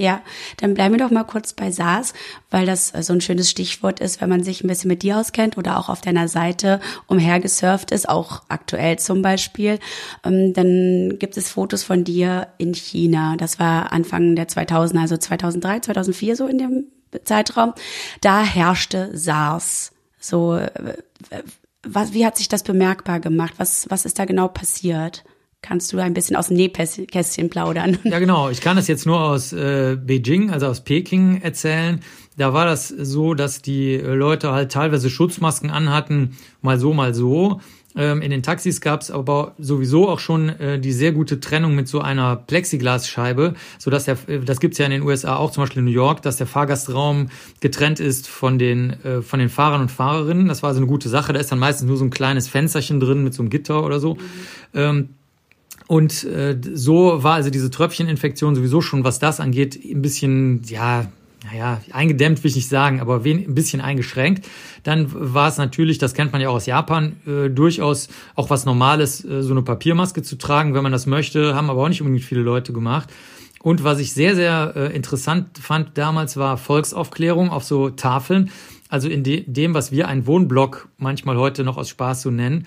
Ja, 0.00 0.22
dann 0.56 0.72
bleiben 0.72 0.94
wir 0.94 1.04
doch 1.04 1.10
mal 1.10 1.24
kurz 1.24 1.52
bei 1.52 1.70
SARS, 1.70 2.14
weil 2.50 2.64
das 2.64 2.88
so 2.88 3.12
ein 3.12 3.20
schönes 3.20 3.50
Stichwort 3.50 4.00
ist, 4.00 4.22
wenn 4.22 4.30
man 4.30 4.42
sich 4.42 4.64
ein 4.64 4.68
bisschen 4.68 4.88
mit 4.88 5.02
dir 5.02 5.18
auskennt 5.18 5.58
oder 5.58 5.78
auch 5.78 5.90
auf 5.90 6.00
deiner 6.00 6.26
Seite 6.26 6.80
umhergesurft 7.06 7.90
ist, 7.90 8.08
auch 8.08 8.42
aktuell 8.48 8.98
zum 8.98 9.20
Beispiel. 9.20 9.78
Ähm, 10.24 10.54
dann 10.54 11.18
gibt 11.18 11.36
es 11.36 11.50
Fotos 11.50 11.82
von 11.82 12.02
dir 12.02 12.48
in 12.56 12.72
China. 12.72 13.36
Das 13.36 13.58
war 13.58 13.92
Anfang 13.92 14.36
der 14.36 14.48
2000er, 14.48 15.00
also 15.00 15.18
2003, 15.18 15.80
2004 15.80 16.36
so 16.36 16.46
in 16.46 16.56
dem 16.56 16.84
Zeitraum, 17.24 17.74
da 18.20 18.42
herrschte 18.42 19.10
SARS. 19.16 19.92
So, 20.18 20.56
äh, 20.56 20.92
was, 21.82 22.12
wie 22.12 22.26
hat 22.26 22.36
sich 22.36 22.48
das 22.48 22.62
bemerkbar 22.62 23.20
gemacht? 23.20 23.54
Was, 23.56 23.86
was 23.88 24.04
ist 24.04 24.18
da 24.18 24.24
genau 24.24 24.48
passiert? 24.48 25.24
Kannst 25.62 25.92
du 25.92 25.98
ein 25.98 26.14
bisschen 26.14 26.36
aus 26.36 26.48
dem 26.48 26.56
Nähkästchen 26.56 27.50
plaudern? 27.50 27.98
Ja, 28.04 28.18
genau. 28.18 28.48
Ich 28.48 28.62
kann 28.62 28.76
das 28.76 28.88
jetzt 28.88 29.04
nur 29.04 29.20
aus 29.20 29.52
äh, 29.52 29.96
Beijing, 29.96 30.50
also 30.50 30.66
aus 30.66 30.82
Peking 30.82 31.42
erzählen. 31.42 32.00
Da 32.38 32.54
war 32.54 32.64
das 32.64 32.88
so, 32.88 33.34
dass 33.34 33.60
die 33.60 33.96
Leute 33.96 34.52
halt 34.52 34.72
teilweise 34.72 35.10
Schutzmasken 35.10 35.70
anhatten, 35.70 36.38
mal 36.62 36.78
so, 36.78 36.94
mal 36.94 37.12
so. 37.12 37.60
Ähm, 37.96 38.22
in 38.22 38.30
den 38.30 38.42
Taxis 38.42 38.80
gab 38.80 39.00
es 39.00 39.10
aber 39.10 39.54
sowieso 39.58 40.08
auch 40.08 40.20
schon 40.20 40.48
äh, 40.48 40.78
die 40.78 40.92
sehr 40.92 41.10
gute 41.10 41.40
Trennung 41.40 41.74
mit 41.74 41.88
so 41.88 42.00
einer 42.00 42.36
Plexiglasscheibe, 42.36 43.54
so 43.78 43.90
dass 43.90 44.04
der, 44.04 44.16
äh, 44.28 44.38
das 44.38 44.60
gibt's 44.60 44.78
ja 44.78 44.84
in 44.84 44.92
den 44.92 45.02
USA 45.02 45.36
auch, 45.36 45.50
zum 45.50 45.64
Beispiel 45.64 45.80
in 45.80 45.86
New 45.86 45.90
York, 45.90 46.22
dass 46.22 46.36
der 46.36 46.46
Fahrgastraum 46.46 47.30
getrennt 47.60 47.98
ist 47.98 48.28
von 48.28 48.58
den 48.58 48.90
äh, 49.04 49.22
von 49.22 49.40
den 49.40 49.48
Fahrern 49.48 49.80
und 49.80 49.90
Fahrerinnen. 49.90 50.46
Das 50.46 50.62
war 50.62 50.68
also 50.68 50.78
eine 50.78 50.86
gute 50.86 51.08
Sache. 51.08 51.32
Da 51.32 51.40
ist 51.40 51.50
dann 51.50 51.58
meistens 51.58 51.88
nur 51.88 51.96
so 51.96 52.04
ein 52.04 52.10
kleines 52.10 52.46
Fensterchen 52.46 53.00
drin 53.00 53.24
mit 53.24 53.34
so 53.34 53.42
einem 53.42 53.50
Gitter 53.50 53.84
oder 53.84 53.98
so. 53.98 54.14
Mhm. 54.14 54.20
Ähm, 54.74 55.08
und 55.88 56.22
äh, 56.22 56.56
so 56.74 57.24
war 57.24 57.34
also 57.34 57.50
diese 57.50 57.68
Tröpfcheninfektion 57.68 58.54
sowieso 58.54 58.80
schon, 58.80 59.02
was 59.02 59.18
das 59.18 59.40
angeht, 59.40 59.76
ein 59.84 60.00
bisschen, 60.00 60.62
ja, 60.66 61.06
naja, 61.44 61.80
eingedämmt 61.92 62.42
will 62.42 62.50
ich 62.50 62.56
nicht 62.56 62.68
sagen, 62.68 63.00
aber 63.00 63.24
ein 63.24 63.54
bisschen 63.54 63.80
eingeschränkt. 63.80 64.46
Dann 64.82 65.06
war 65.10 65.48
es 65.48 65.56
natürlich, 65.56 65.98
das 65.98 66.12
kennt 66.12 66.32
man 66.32 66.40
ja 66.40 66.50
auch 66.50 66.56
aus 66.56 66.66
Japan, 66.66 67.16
äh, 67.26 67.48
durchaus 67.48 68.08
auch 68.34 68.50
was 68.50 68.66
Normales, 68.66 69.24
äh, 69.24 69.42
so 69.42 69.52
eine 69.52 69.62
Papiermaske 69.62 70.22
zu 70.22 70.36
tragen, 70.36 70.74
wenn 70.74 70.82
man 70.82 70.92
das 70.92 71.06
möchte, 71.06 71.54
haben 71.54 71.70
aber 71.70 71.82
auch 71.82 71.88
nicht 71.88 72.02
unbedingt 72.02 72.24
viele 72.24 72.42
Leute 72.42 72.72
gemacht. 72.72 73.08
Und 73.62 73.84
was 73.84 74.00
ich 74.00 74.12
sehr, 74.12 74.34
sehr 74.34 74.72
äh, 74.76 74.96
interessant 74.96 75.58
fand 75.58 75.96
damals 75.96 76.36
war 76.36 76.56
Volksaufklärung 76.56 77.50
auf 77.50 77.64
so 77.64 77.90
Tafeln. 77.90 78.50
Also 78.88 79.08
in 79.08 79.22
de 79.22 79.44
dem, 79.46 79.74
was 79.74 79.92
wir 79.92 80.08
einen 80.08 80.26
Wohnblock 80.26 80.88
manchmal 80.98 81.36
heute 81.36 81.62
noch 81.64 81.76
aus 81.76 81.88
Spaß 81.88 82.22
so 82.22 82.30
nennen 82.30 82.66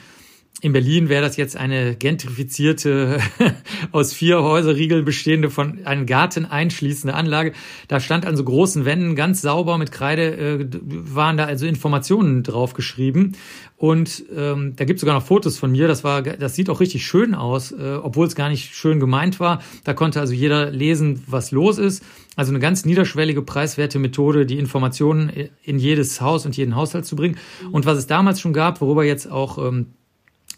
in 0.61 0.71
Berlin 0.71 1.09
wäre 1.09 1.21
das 1.21 1.35
jetzt 1.35 1.57
eine 1.57 1.93
gentrifizierte, 1.95 3.19
aus 3.91 4.13
vier 4.13 4.41
Häuserriegeln 4.41 5.03
bestehende, 5.03 5.49
von 5.49 5.85
einem 5.85 6.05
Garten 6.05 6.45
einschließende 6.45 7.13
Anlage. 7.13 7.51
Da 7.89 7.99
stand 7.99 8.25
an 8.25 8.37
so 8.37 8.45
großen 8.45 8.85
Wänden 8.85 9.15
ganz 9.15 9.41
sauber 9.41 9.77
mit 9.77 9.91
Kreide, 9.91 10.37
äh, 10.37 10.65
waren 10.71 11.35
da 11.35 11.45
also 11.45 11.65
Informationen 11.65 12.43
draufgeschrieben. 12.43 13.35
Und 13.75 14.23
ähm, 14.33 14.77
da 14.77 14.85
gibt 14.85 14.99
es 14.99 15.01
sogar 15.01 15.15
noch 15.15 15.25
Fotos 15.25 15.57
von 15.57 15.69
mir. 15.69 15.89
Das 15.89 16.05
war, 16.05 16.21
das 16.21 16.55
sieht 16.55 16.69
auch 16.69 16.79
richtig 16.79 17.05
schön 17.05 17.35
aus, 17.35 17.73
äh, 17.73 17.99
obwohl 18.01 18.27
es 18.27 18.35
gar 18.35 18.47
nicht 18.47 18.73
schön 18.73 19.01
gemeint 19.01 19.41
war. 19.41 19.61
Da 19.83 19.93
konnte 19.93 20.21
also 20.21 20.33
jeder 20.33 20.71
lesen, 20.71 21.23
was 21.27 21.51
los 21.51 21.77
ist. 21.77 22.05
Also 22.37 22.53
eine 22.53 22.59
ganz 22.59 22.85
niederschwellige, 22.85 23.41
preiswerte 23.41 23.99
Methode, 23.99 24.45
die 24.45 24.59
Informationen 24.59 25.29
in 25.63 25.77
jedes 25.77 26.21
Haus 26.21 26.45
und 26.45 26.55
jeden 26.55 26.75
Haushalt 26.77 27.05
zu 27.05 27.17
bringen. 27.17 27.37
Und 27.73 27.85
was 27.85 27.97
es 27.97 28.07
damals 28.07 28.39
schon 28.39 28.53
gab, 28.53 28.79
worüber 28.79 29.03
jetzt 29.03 29.29
auch 29.29 29.57
ähm, 29.57 29.87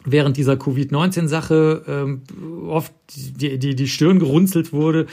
während 0.05 0.37
dieser 0.37 0.57
Covid-19-Sache 0.57 1.83
ähm, 1.87 2.21
oft 2.67 2.93
die, 3.15 3.57
die, 3.57 3.75
die 3.75 3.87
Stirn 3.87 4.19
gerunzelt 4.19 4.71
wurde 4.71 5.07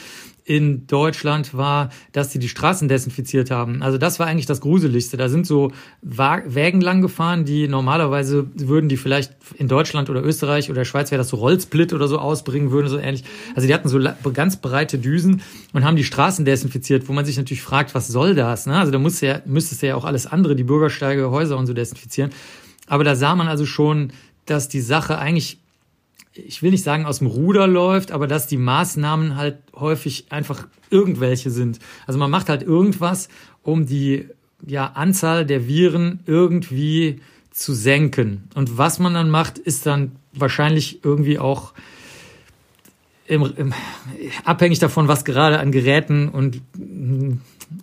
in 0.44 0.86
Deutschland 0.86 1.54
war, 1.54 1.90
dass 2.10 2.32
sie 2.32 2.38
die 2.38 2.48
Straßen 2.48 2.88
desinfiziert 2.88 3.50
haben. 3.50 3.82
Also 3.82 3.96
das 3.96 4.18
war 4.18 4.26
eigentlich 4.26 4.46
das 4.46 4.60
Gruseligste. 4.60 5.16
Da 5.16 5.28
sind 5.28 5.46
so 5.46 5.70
Wägen 6.02 6.80
lang 6.80 7.00
gefahren, 7.00 7.44
die 7.44 7.68
normalerweise 7.68 8.48
würden 8.54 8.88
die 8.88 8.96
vielleicht 8.96 9.32
in 9.54 9.68
Deutschland 9.68 10.10
oder 10.10 10.22
Österreich 10.24 10.70
oder 10.70 10.84
Schweiz 10.84 11.12
wäre 11.12 11.18
das 11.18 11.28
so 11.28 11.36
Rollsplit 11.36 11.92
oder 11.92 12.08
so 12.08 12.18
ausbringen 12.18 12.72
würden, 12.72 12.88
so 12.88 12.98
ähnlich. 12.98 13.24
Also 13.54 13.68
die 13.68 13.74
hatten 13.74 13.88
so 13.88 14.00
ganz 14.32 14.56
breite 14.56 14.98
Düsen 14.98 15.42
und 15.72 15.84
haben 15.84 15.96
die 15.96 16.04
Straßen 16.04 16.44
desinfiziert, 16.44 17.08
wo 17.08 17.12
man 17.12 17.24
sich 17.24 17.36
natürlich 17.36 17.62
fragt, 17.62 17.94
was 17.94 18.08
soll 18.08 18.34
das? 18.34 18.66
Ne? 18.66 18.76
Also 18.76 18.90
da 18.90 18.98
muss 18.98 19.20
ja, 19.20 19.40
müsstest 19.46 19.82
ja 19.82 19.94
auch 19.94 20.04
alles 20.04 20.26
andere, 20.26 20.56
die 20.56 20.64
Bürgersteige, 20.64 21.30
Häuser 21.30 21.56
und 21.56 21.66
so 21.66 21.72
desinfizieren. 21.72 22.32
Aber 22.88 23.04
da 23.04 23.14
sah 23.14 23.36
man 23.36 23.46
also 23.46 23.64
schon, 23.64 24.12
dass 24.46 24.68
die 24.68 24.80
Sache 24.80 25.18
eigentlich, 25.18 25.58
ich 26.34 26.62
will 26.62 26.70
nicht 26.70 26.84
sagen 26.84 27.06
aus 27.06 27.18
dem 27.18 27.26
Ruder 27.26 27.66
läuft, 27.66 28.12
aber 28.12 28.26
dass 28.26 28.46
die 28.46 28.56
Maßnahmen 28.56 29.36
halt 29.36 29.58
häufig 29.74 30.26
einfach 30.30 30.66
irgendwelche 30.90 31.50
sind. 31.50 31.78
Also 32.06 32.18
man 32.18 32.30
macht 32.30 32.48
halt 32.48 32.62
irgendwas, 32.62 33.28
um 33.62 33.86
die 33.86 34.28
ja, 34.66 34.86
Anzahl 34.94 35.44
der 35.46 35.66
Viren 35.66 36.20
irgendwie 36.26 37.20
zu 37.50 37.74
senken. 37.74 38.48
Und 38.54 38.78
was 38.78 38.98
man 38.98 39.14
dann 39.14 39.30
macht, 39.30 39.58
ist 39.58 39.86
dann 39.86 40.12
wahrscheinlich 40.32 41.04
irgendwie 41.04 41.38
auch 41.38 41.72
im, 43.26 43.52
im, 43.56 43.74
abhängig 44.44 44.78
davon, 44.78 45.08
was 45.08 45.24
gerade 45.24 45.58
an 45.58 45.72
Geräten 45.72 46.28
und 46.28 46.60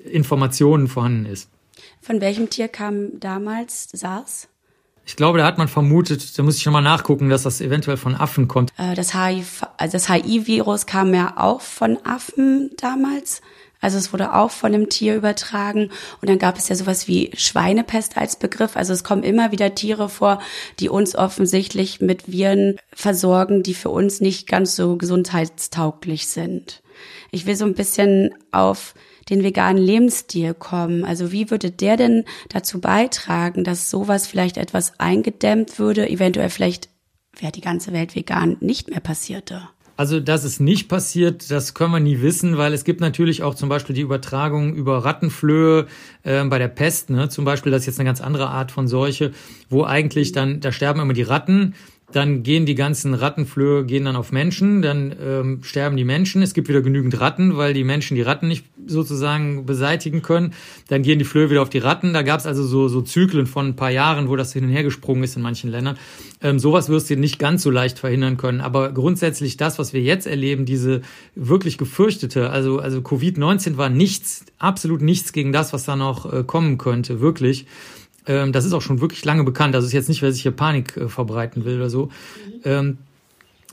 Informationen 0.05 0.87
vorhanden 0.87 1.25
ist. 1.25 1.49
Von 2.01 2.21
welchem 2.21 2.49
Tier 2.49 2.67
kam 2.67 3.19
damals 3.19 3.89
SARS? 3.91 4.47
Ich 5.09 5.15
glaube, 5.15 5.39
da 5.39 5.45
hat 5.45 5.57
man 5.57 5.67
vermutet, 5.67 6.37
da 6.37 6.43
muss 6.43 6.57
ich 6.57 6.65
nochmal 6.67 6.83
nachgucken, 6.83 7.29
dass 7.29 7.41
das 7.41 7.61
eventuell 7.61 7.97
von 7.97 8.13
Affen 8.13 8.47
kommt. 8.47 8.71
Äh, 8.77 8.93
das 8.93 9.15
HIV, 9.15 9.65
also 9.75 9.93
das 9.93 10.07
HIV-Virus 10.07 10.85
kam 10.85 11.15
ja 11.15 11.33
auch 11.35 11.61
von 11.61 11.97
Affen 12.05 12.69
damals. 12.77 13.41
Also 13.81 13.97
es 13.97 14.13
wurde 14.13 14.35
auch 14.35 14.51
von 14.51 14.71
einem 14.71 14.87
Tier 14.87 15.15
übertragen. 15.15 15.89
Und 16.21 16.29
dann 16.29 16.37
gab 16.37 16.59
es 16.59 16.69
ja 16.69 16.75
sowas 16.75 17.07
wie 17.07 17.31
Schweinepest 17.35 18.17
als 18.17 18.35
Begriff. 18.35 18.77
Also 18.77 18.93
es 18.93 19.03
kommen 19.03 19.23
immer 19.23 19.51
wieder 19.51 19.73
Tiere 19.73 20.09
vor, 20.09 20.43
die 20.79 20.89
uns 20.89 21.15
offensichtlich 21.15 22.01
mit 22.01 22.31
Viren 22.31 22.77
versorgen, 22.93 23.63
die 23.63 23.73
für 23.73 23.89
uns 23.89 24.21
nicht 24.21 24.47
ganz 24.47 24.75
so 24.75 24.95
gesundheitstauglich 24.95 26.27
sind. 26.27 26.83
Ich 27.31 27.45
will 27.45 27.55
so 27.55 27.65
ein 27.65 27.75
bisschen 27.75 28.33
auf 28.51 28.93
den 29.29 29.43
veganen 29.43 29.81
Lebensstil 29.81 30.53
kommen. 30.53 31.03
Also 31.03 31.31
wie 31.31 31.51
würde 31.51 31.71
der 31.71 31.97
denn 31.97 32.25
dazu 32.49 32.81
beitragen, 32.81 33.63
dass 33.63 33.89
sowas 33.89 34.27
vielleicht 34.27 34.57
etwas 34.57 34.99
eingedämmt 34.99 35.79
würde, 35.79 36.09
eventuell 36.09 36.49
vielleicht 36.49 36.89
wäre 37.37 37.51
die 37.51 37.61
ganze 37.61 37.93
Welt 37.93 38.15
vegan 38.15 38.57
nicht 38.59 38.89
mehr 38.89 38.99
passierte? 38.99 39.69
Also, 39.99 40.21
dass 40.21 40.45
es 40.45 40.61
nicht 40.61 40.87
passiert, 40.87 41.51
das 41.51 41.73
können 41.73 41.91
wir 41.91 41.99
nie 41.99 42.21
wissen, 42.21 42.57
weil 42.57 42.73
es 42.73 42.85
gibt 42.85 43.01
natürlich 43.01 43.43
auch 43.43 43.53
zum 43.53 43.67
Beispiel 43.67 43.93
die 43.93 44.01
Übertragung 44.01 44.73
über 44.73 45.03
Rattenflöhe 45.03 45.87
äh, 46.23 46.41
bei 46.45 46.57
der 46.57 46.69
Pest, 46.69 47.09
ne? 47.09 47.27
zum 47.27 47.43
Beispiel, 47.43 47.69
das 47.69 47.81
ist 47.81 47.87
jetzt 47.87 47.99
eine 47.99 48.07
ganz 48.07 48.21
andere 48.21 48.47
Art 48.47 48.71
von 48.71 48.87
Seuche, 48.87 49.33
wo 49.67 49.83
eigentlich 49.83 50.31
dann, 50.31 50.61
da 50.61 50.71
sterben 50.71 51.01
immer 51.01 51.11
die 51.11 51.23
Ratten, 51.23 51.75
dann 52.11 52.41
gehen 52.41 52.65
die 52.65 52.75
ganzen 52.75 53.13
Rattenflöhe 53.13 53.85
gehen 53.85 54.05
dann 54.05 54.15
auf 54.15 54.31
Menschen, 54.31 54.81
dann 54.81 55.15
ähm, 55.23 55.63
sterben 55.63 55.95
die 55.95 56.03
Menschen. 56.03 56.41
Es 56.41 56.53
gibt 56.53 56.67
wieder 56.67 56.81
genügend 56.81 57.19
Ratten, 57.19 57.55
weil 57.57 57.73
die 57.73 57.83
Menschen 57.83 58.15
die 58.15 58.23
Ratten 58.23 58.47
nicht 58.47 58.65
sozusagen 58.87 59.65
beseitigen 59.65 60.21
können. 60.23 60.53
Dann 60.87 61.03
gehen 61.03 61.19
die 61.19 61.25
Flöhe 61.25 61.49
wieder 61.51 61.61
auf 61.61 61.69
die 61.69 61.77
Ratten. 61.77 62.13
Da 62.13 62.23
gab 62.23 62.39
es 62.39 62.47
also 62.47 62.63
so, 62.63 62.87
so 62.87 63.01
Zyklen 63.01 63.45
von 63.45 63.67
ein 63.67 63.75
paar 63.75 63.91
Jahren, 63.91 64.27
wo 64.27 64.35
das 64.35 64.53
hin 64.53 64.63
und 64.63 64.71
her 64.71 64.83
gesprungen 64.83 65.23
ist 65.23 65.35
in 65.35 65.43
manchen 65.43 65.69
Ländern. 65.69 65.97
Ähm, 66.41 66.57
sowas 66.57 66.89
wirst 66.89 67.09
du 67.09 67.15
nicht 67.15 67.37
ganz 67.37 67.61
so 67.61 67.69
leicht 67.69 67.99
verhindern 67.99 68.37
können. 68.37 68.61
Aber 68.61 68.91
grundsätzlich 68.91 69.57
das, 69.57 69.77
was 69.77 69.93
wir 69.93 70.01
jetzt 70.01 70.25
erleben, 70.25 70.65
diese 70.65 71.01
wirklich 71.35 71.77
gefürchtete, 71.77 72.49
also, 72.49 72.79
also 72.79 72.99
Covid-19 72.99 73.77
war 73.77 73.89
nichts, 73.89 74.45
absolut 74.57 75.01
nichts 75.01 75.31
gegen 75.31 75.51
das, 75.51 75.73
was 75.73 75.85
da 75.85 75.95
noch 75.95 76.31
äh, 76.31 76.43
kommen 76.43 76.79
könnte, 76.79 77.21
wirklich. 77.21 77.67
Ähm, 78.29 78.53
das 78.53 78.63
ist 78.63 78.71
auch 78.73 78.81
schon 78.81 79.01
wirklich 79.01 79.25
lange 79.25 79.43
bekannt. 79.43 79.75
Das 79.75 79.83
ist 79.83 79.91
jetzt 79.91 80.07
nicht, 80.07 80.21
wer 80.21 80.31
sich 80.31 80.43
hier 80.43 80.51
Panik 80.51 80.95
äh, 80.95 81.09
verbreiten 81.09 81.65
will 81.65 81.77
oder 81.77 81.89
so. 81.89 82.05
Mhm. 82.05 82.61
Ähm, 82.63 82.97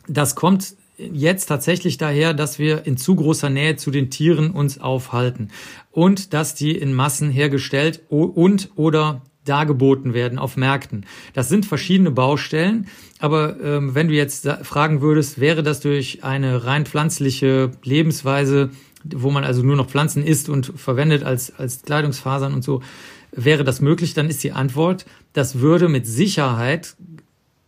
das 0.08 0.34
kommt 0.34 0.75
jetzt 0.98 1.46
tatsächlich 1.46 1.98
daher, 1.98 2.32
dass 2.32 2.58
wir 2.58 2.86
in 2.86 2.96
zu 2.96 3.14
großer 3.16 3.50
Nähe 3.50 3.76
zu 3.76 3.90
den 3.90 4.08
Tieren 4.08 4.50
uns 4.50 4.80
aufhalten 4.80 5.50
und 5.90 6.32
dass 6.32 6.54
die 6.54 6.72
in 6.76 6.94
Massen 6.94 7.30
hergestellt 7.30 8.00
und 8.08 8.70
oder 8.76 9.20
dargeboten 9.44 10.14
werden 10.14 10.38
auf 10.38 10.56
Märkten. 10.56 11.04
Das 11.34 11.50
sind 11.50 11.66
verschiedene 11.66 12.10
Baustellen, 12.10 12.88
aber 13.20 13.60
ähm, 13.60 13.94
wenn 13.94 14.08
du 14.08 14.14
jetzt 14.14 14.48
fragen 14.62 15.02
würdest, 15.02 15.38
wäre 15.38 15.62
das 15.62 15.80
durch 15.80 16.25
eine 16.25 16.64
rein 16.64 16.86
pflanzliche 16.86 17.72
Lebensweise, 17.84 18.70
wo 19.04 19.30
man 19.30 19.44
also 19.44 19.62
nur 19.62 19.76
noch 19.76 19.88
Pflanzen 19.88 20.25
isst 20.25 20.48
und 20.48 20.72
verwendet 20.76 21.25
als, 21.25 21.54
als 21.54 21.82
Kleidungsfasern 21.82 22.54
und 22.54 22.64
so, 22.64 22.82
wäre 23.37 23.64
das 23.64 23.81
möglich, 23.81 24.14
dann 24.14 24.28
ist 24.28 24.43
die 24.43 24.52
Antwort, 24.52 25.07
das 25.33 25.61
würde 25.61 25.88
mit 25.88 26.07
Sicherheit 26.07 26.97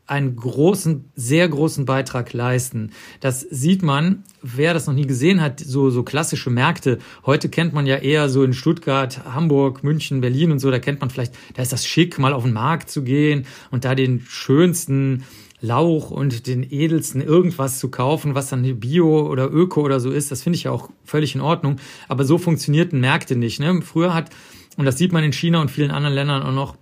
einen 0.08 0.36
großen, 0.36 1.04
sehr 1.14 1.46
großen 1.48 1.84
Beitrag 1.84 2.32
leisten. 2.32 2.92
Das 3.20 3.40
sieht 3.42 3.82
man, 3.82 4.24
wer 4.40 4.72
das 4.72 4.86
noch 4.86 4.94
nie 4.94 5.06
gesehen 5.06 5.42
hat, 5.42 5.60
so, 5.60 5.90
so 5.90 6.02
klassische 6.02 6.48
Märkte. 6.48 6.98
Heute 7.26 7.50
kennt 7.50 7.74
man 7.74 7.86
ja 7.86 7.96
eher 7.96 8.30
so 8.30 8.42
in 8.42 8.54
Stuttgart, 8.54 9.22
Hamburg, 9.26 9.84
München, 9.84 10.22
Berlin 10.22 10.50
und 10.50 10.60
so, 10.60 10.70
da 10.70 10.78
kennt 10.78 11.00
man 11.00 11.10
vielleicht, 11.10 11.34
da 11.54 11.62
ist 11.62 11.72
das 11.72 11.86
schick, 11.86 12.18
mal 12.18 12.32
auf 12.32 12.44
den 12.44 12.54
Markt 12.54 12.90
zu 12.90 13.02
gehen 13.02 13.44
und 13.70 13.84
da 13.84 13.94
den 13.94 14.20
schönsten 14.26 15.24
Lauch 15.60 16.10
und 16.10 16.46
den 16.46 16.64
edelsten 16.70 17.20
irgendwas 17.20 17.78
zu 17.78 17.90
kaufen, 17.90 18.34
was 18.34 18.48
dann 18.48 18.62
Bio 18.78 19.28
oder 19.28 19.52
Öko 19.52 19.82
oder 19.82 20.00
so 20.00 20.10
ist. 20.10 20.30
Das 20.30 20.42
finde 20.42 20.56
ich 20.56 20.64
ja 20.64 20.70
auch 20.70 20.88
völlig 21.04 21.34
in 21.34 21.40
Ordnung. 21.40 21.76
Aber 22.06 22.24
so 22.24 22.38
funktionierten 22.38 23.00
Märkte 23.00 23.34
nicht. 23.34 23.58
Ne? 23.58 23.82
Früher 23.82 24.14
hat 24.14 24.30
und 24.78 24.86
das 24.86 24.96
sieht 24.96 25.12
man 25.12 25.22
in 25.24 25.32
China 25.32 25.60
und 25.60 25.70
vielen 25.70 25.90
anderen 25.90 26.14
Ländern 26.14 26.42
auch 26.42 26.52
noch, 26.52 26.76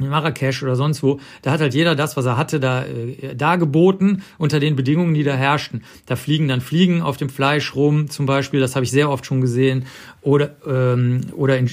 in 0.00 0.08
Marrakesch 0.08 0.62
oder 0.62 0.76
sonst 0.76 1.02
wo, 1.02 1.20
da 1.42 1.50
hat 1.52 1.60
halt 1.60 1.74
jeder 1.74 1.94
das, 1.94 2.16
was 2.16 2.24
er 2.24 2.36
hatte, 2.36 2.58
da 2.58 2.84
äh, 2.84 3.34
dargeboten 3.34 4.22
unter 4.38 4.60
den 4.60 4.76
Bedingungen, 4.76 5.14
die 5.14 5.22
da 5.22 5.34
herrschten. 5.34 5.82
Da 6.06 6.16
fliegen 6.16 6.48
dann 6.48 6.60
Fliegen 6.60 7.02
auf 7.02 7.16
dem 7.16 7.28
Fleisch 7.28 7.74
rum, 7.74 8.08
zum 8.08 8.26
Beispiel, 8.26 8.60
das 8.60 8.74
habe 8.74 8.84
ich 8.84 8.90
sehr 8.90 9.10
oft 9.10 9.26
schon 9.26 9.40
gesehen. 9.40 9.86
Oder 10.22 10.56
ähm, 10.66 11.20
oder 11.36 11.58
in, 11.58 11.70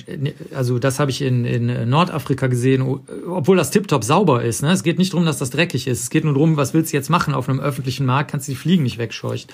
also 0.53 0.79
das 0.79 0.99
habe 0.99 1.11
ich 1.11 1.21
in, 1.21 1.45
in 1.45 1.89
Nordafrika 1.89 2.47
gesehen, 2.47 2.99
obwohl 3.27 3.57
das 3.57 3.71
tiptop 3.71 4.03
sauber 4.03 4.43
ist. 4.43 4.61
Ne? 4.61 4.71
Es 4.71 4.83
geht 4.83 4.97
nicht 4.97 5.13
darum, 5.13 5.25
dass 5.25 5.37
das 5.37 5.49
dreckig 5.49 5.87
ist. 5.87 6.01
Es 6.01 6.09
geht 6.09 6.23
nur 6.23 6.33
darum, 6.33 6.57
was 6.57 6.73
willst 6.73 6.93
du 6.93 6.97
jetzt 6.97 7.09
machen 7.09 7.33
auf 7.33 7.49
einem 7.49 7.59
öffentlichen 7.59 8.05
Markt? 8.05 8.31
Kannst 8.31 8.47
du 8.47 8.51
die 8.51 8.57
Fliegen 8.57 8.83
nicht 8.83 8.97
wegscheuchen. 8.97 9.49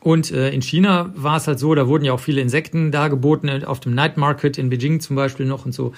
Und 0.00 0.32
äh, 0.32 0.50
in 0.50 0.62
China 0.62 1.12
war 1.14 1.36
es 1.36 1.46
halt 1.46 1.58
so, 1.58 1.74
da 1.74 1.86
wurden 1.86 2.04
ja 2.04 2.12
auch 2.12 2.20
viele 2.20 2.40
Insekten 2.40 2.90
dargeboten, 2.90 3.48
äh, 3.48 3.64
auf 3.64 3.80
dem 3.80 3.94
Night 3.94 4.16
Market 4.16 4.56
in 4.58 4.70
Beijing 4.70 5.00
zum 5.00 5.14
Beispiel 5.14 5.46
noch 5.46 5.66
und 5.66 5.72
so. 5.72 5.92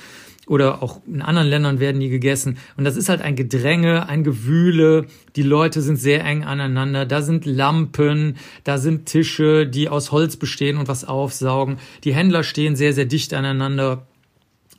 Oder 0.49 0.82
auch 0.82 1.00
in 1.06 1.23
anderen 1.23 1.47
Ländern 1.47 1.78
werden 1.78 2.00
die 2.00 2.09
gegessen. 2.09 2.59
Und 2.76 2.82
das 2.85 2.97
ist 2.97 3.09
halt 3.09 3.23
ein 3.23 3.37
Gedränge, 3.37 4.09
ein 4.09 4.25
Gewühle. 4.25 5.06
Die 5.37 5.44
Leute 5.44 5.80
sind 5.82 5.97
sehr 5.97 6.25
eng 6.25 6.42
aneinander. 6.42 7.06
Da 7.06 7.23
sind 7.23 7.47
Lampen, 7.47 8.37
da 8.64 8.78
sind 8.78 9.06
Tische, 9.06 9.68
die 9.68 9.88
aus 9.88 10.11
Holz 10.11 10.37
bestehen 10.37 10.78
und 10.78 10.88
was 10.88 11.04
aufsaugen. 11.04 11.78
Die 12.02 12.12
Händler 12.12 12.42
stehen 12.42 12.75
sehr, 12.75 12.92
sehr 12.92 13.04
dicht 13.04 13.35
aneinander 13.35 14.09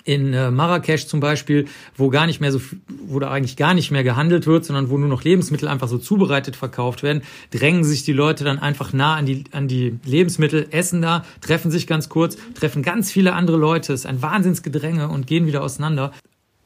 in 0.04 0.34
äh, 0.34 0.52
Marrakesch 0.52 1.08
zum 1.08 1.20
Beispiel, 1.20 1.66
wo 1.96 2.10
gar 2.10 2.26
nicht 2.26 2.42
mehr 2.42 2.52
so, 2.52 2.62
wo 3.06 3.20
da 3.20 3.32
eigentlich 3.32 3.56
gar 3.56 3.74
nicht 3.74 3.92
mehr 3.92 4.04
gehandelt 4.04 4.48
wird, 4.48 4.66
sondern 4.66 4.90
wo 4.90 4.98
nur 4.98 5.08
noch 5.08 5.24
Lebensmittel 5.24 5.68
einfach 5.68 5.88
so 5.88 5.98
zubereitet 5.98 6.56
verkauft 6.56 7.04
werden, 7.04 7.24
drängen 7.52 7.84
sich 7.84 8.04
die 8.04 8.14
Leute 8.14 8.44
dann 8.44 8.60
einfach 8.60 8.94
nah 8.94 9.16
an 9.16 9.26
die, 9.26 9.46
an 9.52 9.68
die 9.68 9.98
Lebensmittel, 10.04 10.68
essen 10.72 11.02
da, 11.02 11.26
treffen 11.42 11.72
sich 11.72 11.88
ganz 11.88 12.10
kurz, 12.10 12.38
treffen 12.54 12.84
ganz 12.84 13.12
viele 13.12 13.34
andere 13.34 13.58
Leute, 13.58 13.94
ist 13.94 14.06
ein 14.06 14.22
Wahnsinnsgedränge 14.22 15.08
und 15.08 15.28
gehen 15.28 15.46
wieder 15.46 15.64
auseinander. 15.64 16.12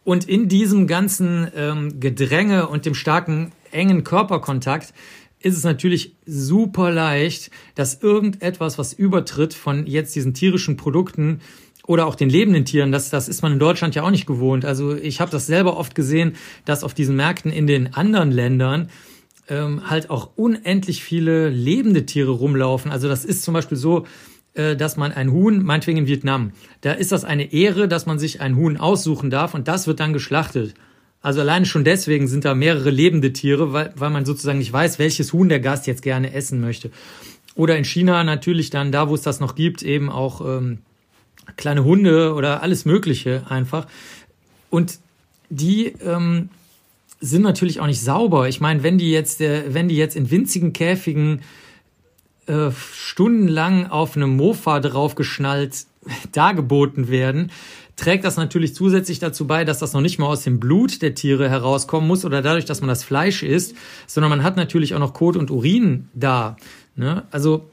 Und 0.04 0.28
in 0.28 0.48
diesem 0.48 0.88
ganzen 0.88 1.48
ähm, 1.56 2.00
Gedränge 2.00 2.68
und 2.68 2.86
dem 2.86 2.96
starken, 2.96 3.52
engen 3.72 4.04
Körperkontakt 4.04 4.94
ist 5.40 5.56
es 5.58 5.64
natürlich 5.64 6.16
super 6.26 6.92
leicht, 6.92 7.52
dass 7.76 8.02
irgendetwas, 8.02 8.78
was 8.78 8.94
übertritt 8.94 9.54
von 9.54 9.86
jetzt 9.86 10.16
diesen 10.16 10.34
tierischen 10.34 10.78
Produkten, 10.78 11.42
oder 11.88 12.06
auch 12.06 12.16
den 12.16 12.30
lebenden 12.30 12.66
Tieren, 12.66 12.92
das, 12.92 13.10
das 13.10 13.28
ist 13.28 13.42
man 13.42 13.54
in 13.54 13.60
Deutschland 13.60 13.96
ja 13.96 14.04
auch 14.04 14.12
nicht 14.12 14.28
gewohnt. 14.28 14.66
Also 14.66 14.96
ich 14.96 15.20
habe 15.20 15.32
das 15.32 15.48
selber 15.48 15.78
oft 15.78 15.96
gesehen, 15.96 16.36
dass 16.66 16.84
auf 16.84 16.94
diesen 16.94 17.16
Märkten 17.16 17.52
in 17.52 17.66
den 17.66 17.96
anderen 17.96 18.30
Ländern 18.30 18.90
ähm, 19.48 19.90
halt 19.90 20.10
auch 20.10 20.32
unendlich 20.36 21.02
viele 21.02 21.50
lebende 21.50 22.06
Tiere 22.06 22.32
rumlaufen. 22.32 22.92
Also 22.92 23.08
das 23.08 23.24
ist 23.24 23.42
zum 23.42 23.54
Beispiel 23.54 23.78
so, 23.78 24.06
äh, 24.54 24.76
dass 24.76 24.98
man 24.98 25.14
ein 25.14 25.32
Huhn, 25.32 25.64
meinetwegen 25.64 26.00
in 26.00 26.08
Vietnam, 26.08 26.52
da 26.82 26.92
ist 26.92 27.14
das 27.14 27.24
eine 27.24 27.54
Ehre, 27.54 27.88
dass 27.88 28.06
man 28.06 28.20
sich 28.20 28.42
ein 28.42 28.58
Huhn 28.58 28.76
aussuchen 28.76 29.30
darf 29.30 29.54
und 29.54 29.70
das 29.70 29.88
wird 29.88 30.02
dann 30.02 30.12
geschlachtet. 30.12 30.74
Also 31.22 31.40
alleine 31.40 31.66
schon 31.66 31.86
deswegen 31.86 32.28
sind 32.28 32.44
da 32.44 32.54
mehrere 32.54 32.90
lebende 32.90 33.32
Tiere, 33.32 33.72
weil, 33.72 33.94
weil 33.96 34.10
man 34.10 34.26
sozusagen 34.26 34.60
nicht 34.60 34.74
weiß, 34.74 35.00
welches 35.00 35.32
Huhn 35.32 35.48
der 35.48 35.62
Gast 35.62 35.88
jetzt 35.88 36.02
gerne 36.02 36.34
essen 36.34 36.60
möchte. 36.60 36.92
Oder 37.56 37.78
in 37.78 37.86
China 37.86 38.26
natürlich 38.26 38.72
dann, 38.72 38.92
da 38.92 39.08
wo 39.08 39.16
es 39.16 39.22
das 39.22 39.40
noch 39.40 39.56
gibt, 39.56 39.84
eben 39.84 40.10
auch 40.10 40.42
ähm, 40.42 40.80
kleine 41.56 41.84
Hunde 41.84 42.34
oder 42.34 42.62
alles 42.62 42.86
Mögliche 42.86 43.44
einfach. 43.50 43.88
Und 44.70 45.00
die 45.50 45.88
ähm, 46.04 46.50
sind 47.20 47.42
natürlich 47.42 47.80
auch 47.80 47.88
nicht 47.88 48.02
sauber. 48.02 48.48
Ich 48.48 48.60
meine, 48.60 48.84
wenn 48.84 48.98
die 48.98 49.12
jetzt, 49.12 49.42
äh, 49.42 49.74
wenn 49.74 49.88
die 49.88 49.98
jetzt 49.98 50.16
in 50.16 50.30
winzigen 50.30 50.74
Käfigen 50.74 51.42
äh, 52.48 52.72
stundenlang 52.94 53.88
auf 53.88 54.16
einem 54.16 54.36
Mofa 54.36 54.80
draufgeschnallt 54.80 55.86
dargeboten 56.32 57.10
werden, 57.10 57.52
trägt 57.96 58.24
das 58.24 58.38
natürlich 58.38 58.76
zusätzlich 58.76 59.20
dazu 59.20 59.48
bei, 59.48 59.66
dass 59.66 59.80
das 59.80 59.94
noch 59.94 60.02
nicht 60.02 60.20
mal 60.20 60.28
aus 60.28 60.44
dem 60.44 60.60
Blut 60.60 61.02
der 61.02 61.16
Tiere 61.16 61.50
herauskommen 61.50 62.08
muss 62.08 62.26
oder 62.26 62.42
dadurch, 62.42 62.66
dass 62.66 62.82
man 62.82 62.90
das 62.90 63.04
Fleisch 63.04 63.42
isst, 63.42 63.76
sondern 64.06 64.30
man 64.30 64.44
hat 64.44 64.56
natürlich 64.56 64.94
auch 64.94 65.00
noch 65.00 65.14
Kot 65.14 65.36
und 65.36 65.50
Urin 65.50 66.08
da. 66.14 66.58
Ne? 66.96 67.24
Also 67.32 67.66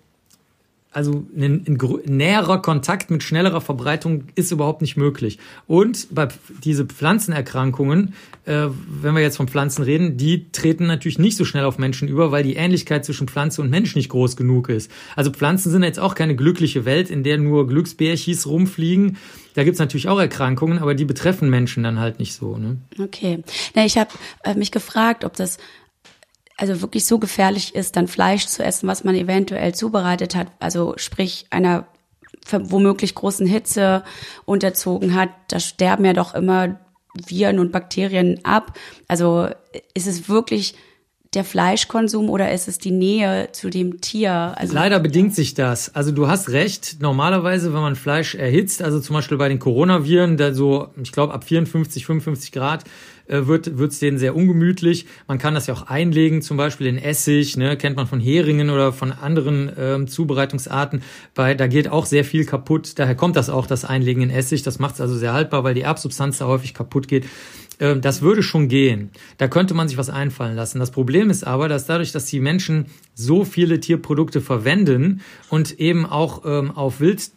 also 0.95 1.27
ein, 1.37 1.65
ein, 1.67 1.79
näherer 2.07 2.63
Kontakt 2.63 3.11
mit 3.11 3.23
schnellerer 3.23 3.61
Verbreitung 3.61 4.25
ist 4.37 4.53
überhaupt 4.53 4.81
nicht 4.81 4.97
möglich. 4.97 5.39
Und 5.67 6.07
bei 6.11 6.29
diese 6.63 6.87
Pflanzenerkrankungen, 6.87 8.15
äh, 8.45 8.69
wenn 8.87 9.15
wir 9.15 9.23
jetzt 9.23 9.37
von 9.37 9.49
Pflanzen 9.49 9.83
reden, 9.83 10.17
die 10.17 10.51
treten 10.53 10.87
natürlich 10.87 11.19
nicht 11.19 11.37
so 11.37 11.45
schnell 11.45 11.65
auf 11.65 11.79
Menschen 11.79 12.09
über, 12.09 12.31
weil 12.31 12.45
die 12.45 12.55
Ähnlichkeit 12.55 13.05
zwischen 13.05 13.27
Pflanze 13.27 13.61
und 13.61 13.71
Mensch 13.71 13.97
nicht 13.97 14.09
groß 14.09 14.37
genug 14.37 14.69
ist. 14.69 14.91
Also 15.17 15.31
Pflanzen 15.33 15.73
sind 15.73 15.83
jetzt 15.83 15.99
auch 15.99 16.15
keine 16.15 16.37
glückliche 16.37 16.85
Welt, 16.85 17.11
in 17.11 17.25
der 17.25 17.39
nur 17.39 17.67
Glücksbärchis 17.67 18.47
rumfliegen. 18.47 19.17
Da 19.55 19.65
gibt's 19.65 19.81
natürlich 19.81 20.09
auch 20.09 20.19
Erkrankungen, 20.19 20.79
aber 20.79 20.95
die 20.95 21.05
betreffen 21.05 21.51
Menschen 21.51 21.83
dann 21.83 21.99
halt 21.99 22.19
nicht 22.19 22.35
so. 22.35 22.57
Ne? 22.57 22.77
Okay. 23.01 23.43
Na, 23.75 23.85
ich 23.85 23.99
habe 23.99 24.11
äh, 24.43 24.55
mich 24.55 24.71
gefragt, 24.71 25.25
ob 25.25 25.35
das 25.35 25.59
also 26.57 26.81
wirklich 26.81 27.07
so 27.07 27.19
gefährlich 27.19 27.75
ist, 27.75 27.97
dann 27.97 28.09
Fleisch 28.09 28.47
zu 28.47 28.65
essen, 28.65 28.89
was 28.89 29.05
man 29.05 29.15
eventuell 29.15 29.75
zubereitet 29.75 30.35
hat, 30.35 30.49
also 30.61 30.95
sprich 30.97 31.47
einer 31.51 31.87
womöglich 32.51 33.15
großen 33.15 33.47
Hitze 33.47 34.05
unterzogen 34.45 35.15
hat, 35.15 35.31
da 35.49 35.61
sterben 35.61 36.05
ja 36.05 36.13
doch 36.13 36.35
immer 36.35 36.79
Viren 37.27 37.59
und 37.59 37.73
Bakterien 37.73 38.45
ab. 38.45 38.79
Also 39.09 39.49
ist 39.95 40.07
es 40.07 40.29
wirklich 40.29 40.75
der 41.35 41.45
Fleischkonsum 41.45 42.31
oder 42.31 42.53
ist 42.53 42.69
es 42.69 42.79
die 42.79 42.91
Nähe 42.91 43.49
zu 43.53 43.71
dem 43.71 44.01
Tier? 44.01 44.55
Also, 44.57 44.75
Leider 44.75 45.01
bedingt 45.01 45.35
sich 45.35 45.55
das. 45.55 45.95
Also 45.95 46.13
du 46.13 46.29
hast 46.29 46.51
recht. 46.51 46.97
Normalerweise, 47.01 47.73
wenn 47.75 47.81
man 47.81 47.97
Fleisch 47.97 48.35
erhitzt, 48.35 48.83
also 48.83 49.01
zum 49.01 49.15
Beispiel 49.15 49.39
bei 49.39 49.49
den 49.49 49.59
Coronaviren, 49.59 50.37
da 50.37 50.53
so, 50.53 50.89
ich 51.03 51.13
glaube, 51.13 51.35
ab 51.35 51.45
54, 51.45 52.07
55 52.07 52.53
Grad, 52.53 52.85
äh, 53.27 53.47
wird 53.47 53.69
es 53.69 53.99
denen 53.99 54.19
sehr 54.19 54.37
ungemütlich. 54.37 55.07
Man 55.27 55.39
kann 55.39 55.55
das 55.55 55.67
ja 55.67 55.75
auch 55.75 55.87
einlegen, 55.87 56.43
zum 56.43 56.57
Beispiel 56.57 56.87
in 56.87 56.99
Essig, 56.99 57.57
ne, 57.57 57.77
kennt 57.77 57.97
man 57.97 58.07
von 58.07 58.21
Heringen 58.21 58.69
oder 58.71 58.93
von 58.93 59.13
anderen 59.13 59.73
ähm, 59.79 60.09
Zubereitungsarten. 60.09 61.03
Bei, 61.35 61.55
da 61.55 61.67
geht 61.67 61.89
auch 61.89 62.05
sehr 62.05 62.25
viel 62.25 62.45
kaputt. 62.45 62.99
Daher 62.99 63.15
kommt 63.15 63.37
das 63.37 63.49
auch, 63.49 63.67
das 63.67 63.85
Einlegen 63.85 64.23
in 64.23 64.31
Essig. 64.31 64.63
Das 64.63 64.79
macht 64.79 64.95
es 64.95 65.01
also 65.01 65.17
sehr 65.17 65.33
haltbar, 65.33 65.65
weil 65.65 65.75
die 65.75 65.83
Erbsubstanz 65.83 66.39
da 66.39 66.47
häufig 66.47 66.75
kaputt 66.75 67.09
geht. 67.09 67.25
Ähm, 67.81 68.01
das 68.01 68.23
würde 68.23 68.43
schon 68.43 68.69
gehen. 68.69 69.11
Da 69.39 69.49
könnte 69.49 69.75
man 69.75 69.89
sich 69.89 69.99
was 69.99 70.11
einfallen 70.11 70.57
lassen. 70.57 70.79
Das 70.79 70.91
Problem 70.91 71.31
ist 71.31 71.47
aber, 71.47 71.69
dass 71.69 71.87
dadurch, 71.87 72.13
dass 72.13 72.27
die 72.27 72.41
Menschen 72.41 72.87
so 73.15 73.45
viele 73.45 73.81
Tierprodukte 73.81 74.41
verwenden 74.41 75.21
und 75.51 75.79
eben 75.81 76.07
auch 76.07 76.43
ähm, 76.45 76.71
auf 76.71 77.01
Wild 77.01 77.31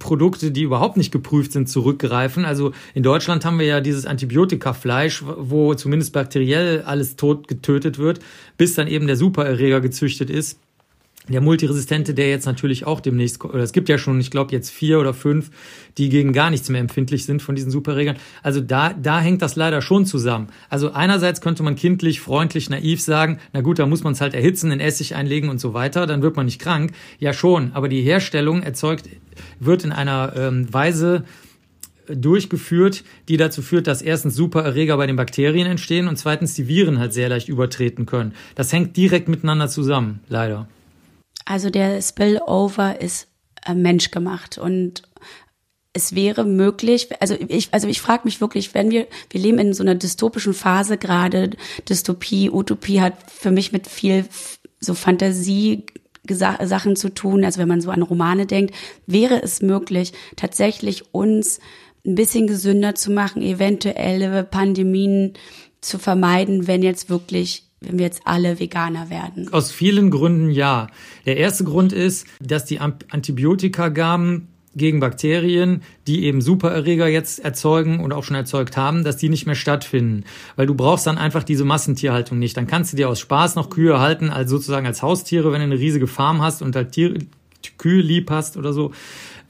Produkte, 0.00 0.50
die 0.50 0.62
überhaupt 0.62 0.96
nicht 0.96 1.12
geprüft 1.12 1.52
sind, 1.52 1.68
zurückgreifen. 1.68 2.44
Also 2.44 2.72
in 2.92 3.04
Deutschland 3.04 3.44
haben 3.44 3.60
wir 3.60 3.66
ja 3.66 3.80
dieses 3.80 4.04
Antibiotikafleisch, 4.04 5.22
wo 5.24 5.74
zumindest 5.74 6.12
bakteriell 6.12 6.82
alles 6.82 7.14
tot 7.14 7.46
getötet 7.46 7.98
wird, 7.98 8.18
bis 8.56 8.74
dann 8.74 8.88
eben 8.88 9.06
der 9.06 9.14
Supererreger 9.14 9.80
gezüchtet 9.80 10.28
ist 10.28 10.58
der 11.32 11.40
Multiresistente, 11.40 12.14
der 12.14 12.28
jetzt 12.28 12.46
natürlich 12.46 12.86
auch 12.86 13.00
demnächst, 13.00 13.44
oder 13.44 13.62
es 13.62 13.72
gibt 13.72 13.88
ja 13.88 13.98
schon, 13.98 14.20
ich 14.20 14.30
glaube 14.30 14.52
jetzt 14.52 14.70
vier 14.70 15.00
oder 15.00 15.14
fünf, 15.14 15.50
die 15.98 16.08
gegen 16.08 16.32
gar 16.32 16.50
nichts 16.50 16.68
mehr 16.68 16.80
empfindlich 16.80 17.24
sind 17.24 17.42
von 17.42 17.54
diesen 17.54 17.70
Superregern. 17.70 18.16
Also 18.42 18.60
da, 18.60 18.92
da 18.92 19.20
hängt 19.20 19.42
das 19.42 19.56
leider 19.56 19.82
schon 19.82 20.06
zusammen. 20.06 20.48
Also 20.68 20.92
einerseits 20.92 21.40
könnte 21.40 21.62
man 21.62 21.76
kindlich, 21.76 22.20
freundlich, 22.20 22.70
naiv 22.70 23.00
sagen, 23.00 23.38
na 23.52 23.60
gut, 23.60 23.78
da 23.78 23.86
muss 23.86 24.02
man 24.02 24.12
es 24.12 24.20
halt 24.20 24.34
erhitzen, 24.34 24.70
in 24.70 24.80
Essig 24.80 25.14
einlegen 25.14 25.50
und 25.50 25.60
so 25.60 25.74
weiter, 25.74 26.06
dann 26.06 26.22
wird 26.22 26.36
man 26.36 26.46
nicht 26.46 26.60
krank. 26.60 26.92
Ja 27.18 27.32
schon, 27.32 27.72
aber 27.72 27.88
die 27.88 28.02
Herstellung 28.02 28.62
erzeugt, 28.62 29.08
wird 29.58 29.84
in 29.84 29.92
einer 29.92 30.32
ähm, 30.36 30.72
Weise 30.72 31.24
durchgeführt, 32.14 33.04
die 33.28 33.36
dazu 33.36 33.62
führt, 33.62 33.86
dass 33.86 34.02
erstens 34.02 34.34
Supererreger 34.34 34.96
bei 34.96 35.06
den 35.06 35.16
Bakterien 35.16 35.66
entstehen 35.66 36.08
und 36.08 36.16
zweitens 36.16 36.54
die 36.54 36.68
Viren 36.68 36.98
halt 36.98 37.12
sehr 37.12 37.28
leicht 37.28 37.48
übertreten 37.48 38.06
können. 38.06 38.32
Das 38.54 38.72
hängt 38.72 38.96
direkt 38.96 39.28
miteinander 39.28 39.68
zusammen, 39.68 40.20
leider. 40.28 40.68
Also 41.50 41.68
der 41.68 42.00
Spillover 42.00 43.00
ist 43.00 43.26
äh, 43.66 43.74
menschgemacht 43.74 44.56
und 44.56 45.02
es 45.92 46.14
wäre 46.14 46.44
möglich, 46.44 47.08
also 47.20 47.34
ich, 47.48 47.74
also 47.74 47.88
ich 47.88 48.00
frage 48.00 48.22
mich 48.22 48.40
wirklich, 48.40 48.72
wenn 48.72 48.92
wir, 48.92 49.08
wir 49.30 49.40
leben 49.40 49.58
in 49.58 49.74
so 49.74 49.82
einer 49.82 49.96
dystopischen 49.96 50.54
Phase 50.54 50.96
gerade, 50.96 51.50
Dystopie, 51.88 52.50
Utopie 52.50 53.00
hat 53.00 53.14
für 53.28 53.50
mich 53.50 53.72
mit 53.72 53.88
viel 53.88 54.26
so 54.78 54.94
Fantasie 54.94 55.86
Sachen 56.28 56.94
zu 56.94 57.12
tun, 57.12 57.44
also 57.44 57.58
wenn 57.58 57.66
man 57.66 57.80
so 57.80 57.90
an 57.90 58.02
Romane 58.02 58.46
denkt, 58.46 58.72
wäre 59.06 59.42
es 59.42 59.60
möglich, 59.60 60.12
tatsächlich 60.36 61.12
uns 61.12 61.58
ein 62.06 62.14
bisschen 62.14 62.46
gesünder 62.46 62.94
zu 62.94 63.10
machen, 63.10 63.42
eventuelle 63.42 64.44
Pandemien 64.44 65.32
zu 65.80 65.98
vermeiden, 65.98 66.68
wenn 66.68 66.84
jetzt 66.84 67.10
wirklich 67.10 67.69
wenn 67.80 67.98
wir 67.98 68.04
jetzt 68.04 68.22
alle 68.24 68.60
Veganer 68.60 69.10
werden? 69.10 69.52
Aus 69.52 69.72
vielen 69.72 70.10
Gründen 70.10 70.50
ja. 70.50 70.88
Der 71.26 71.38
erste 71.38 71.64
Grund 71.64 71.92
ist, 71.92 72.26
dass 72.40 72.64
die 72.64 72.78
Antibiotika 72.78 73.88
gaben 73.88 74.48
gegen 74.76 75.00
Bakterien, 75.00 75.82
die 76.06 76.24
eben 76.24 76.40
Supererreger 76.42 77.08
jetzt 77.08 77.40
erzeugen 77.40 78.00
und 78.00 78.12
auch 78.12 78.22
schon 78.22 78.36
erzeugt 78.36 78.76
haben, 78.76 79.02
dass 79.02 79.16
die 79.16 79.28
nicht 79.28 79.46
mehr 79.46 79.56
stattfinden. 79.56 80.24
Weil 80.56 80.66
du 80.66 80.74
brauchst 80.74 81.06
dann 81.06 81.18
einfach 81.18 81.42
diese 81.42 81.64
Massentierhaltung 81.64 82.38
nicht. 82.38 82.56
Dann 82.56 82.66
kannst 82.66 82.92
du 82.92 82.96
dir 82.96 83.08
aus 83.08 83.18
Spaß 83.18 83.56
noch 83.56 83.70
Kühe 83.70 83.98
halten, 83.98 84.30
als 84.30 84.50
sozusagen 84.50 84.86
als 84.86 85.02
Haustiere, 85.02 85.50
wenn 85.52 85.60
du 85.60 85.64
eine 85.64 85.78
riesige 85.78 86.06
Farm 86.06 86.40
hast 86.40 86.62
und 86.62 86.76
halt 86.76 86.92
Tiere, 86.92 87.18
Kühe 87.78 88.00
lieb 88.00 88.30
hast 88.30 88.56
oder 88.56 88.72
so. 88.72 88.92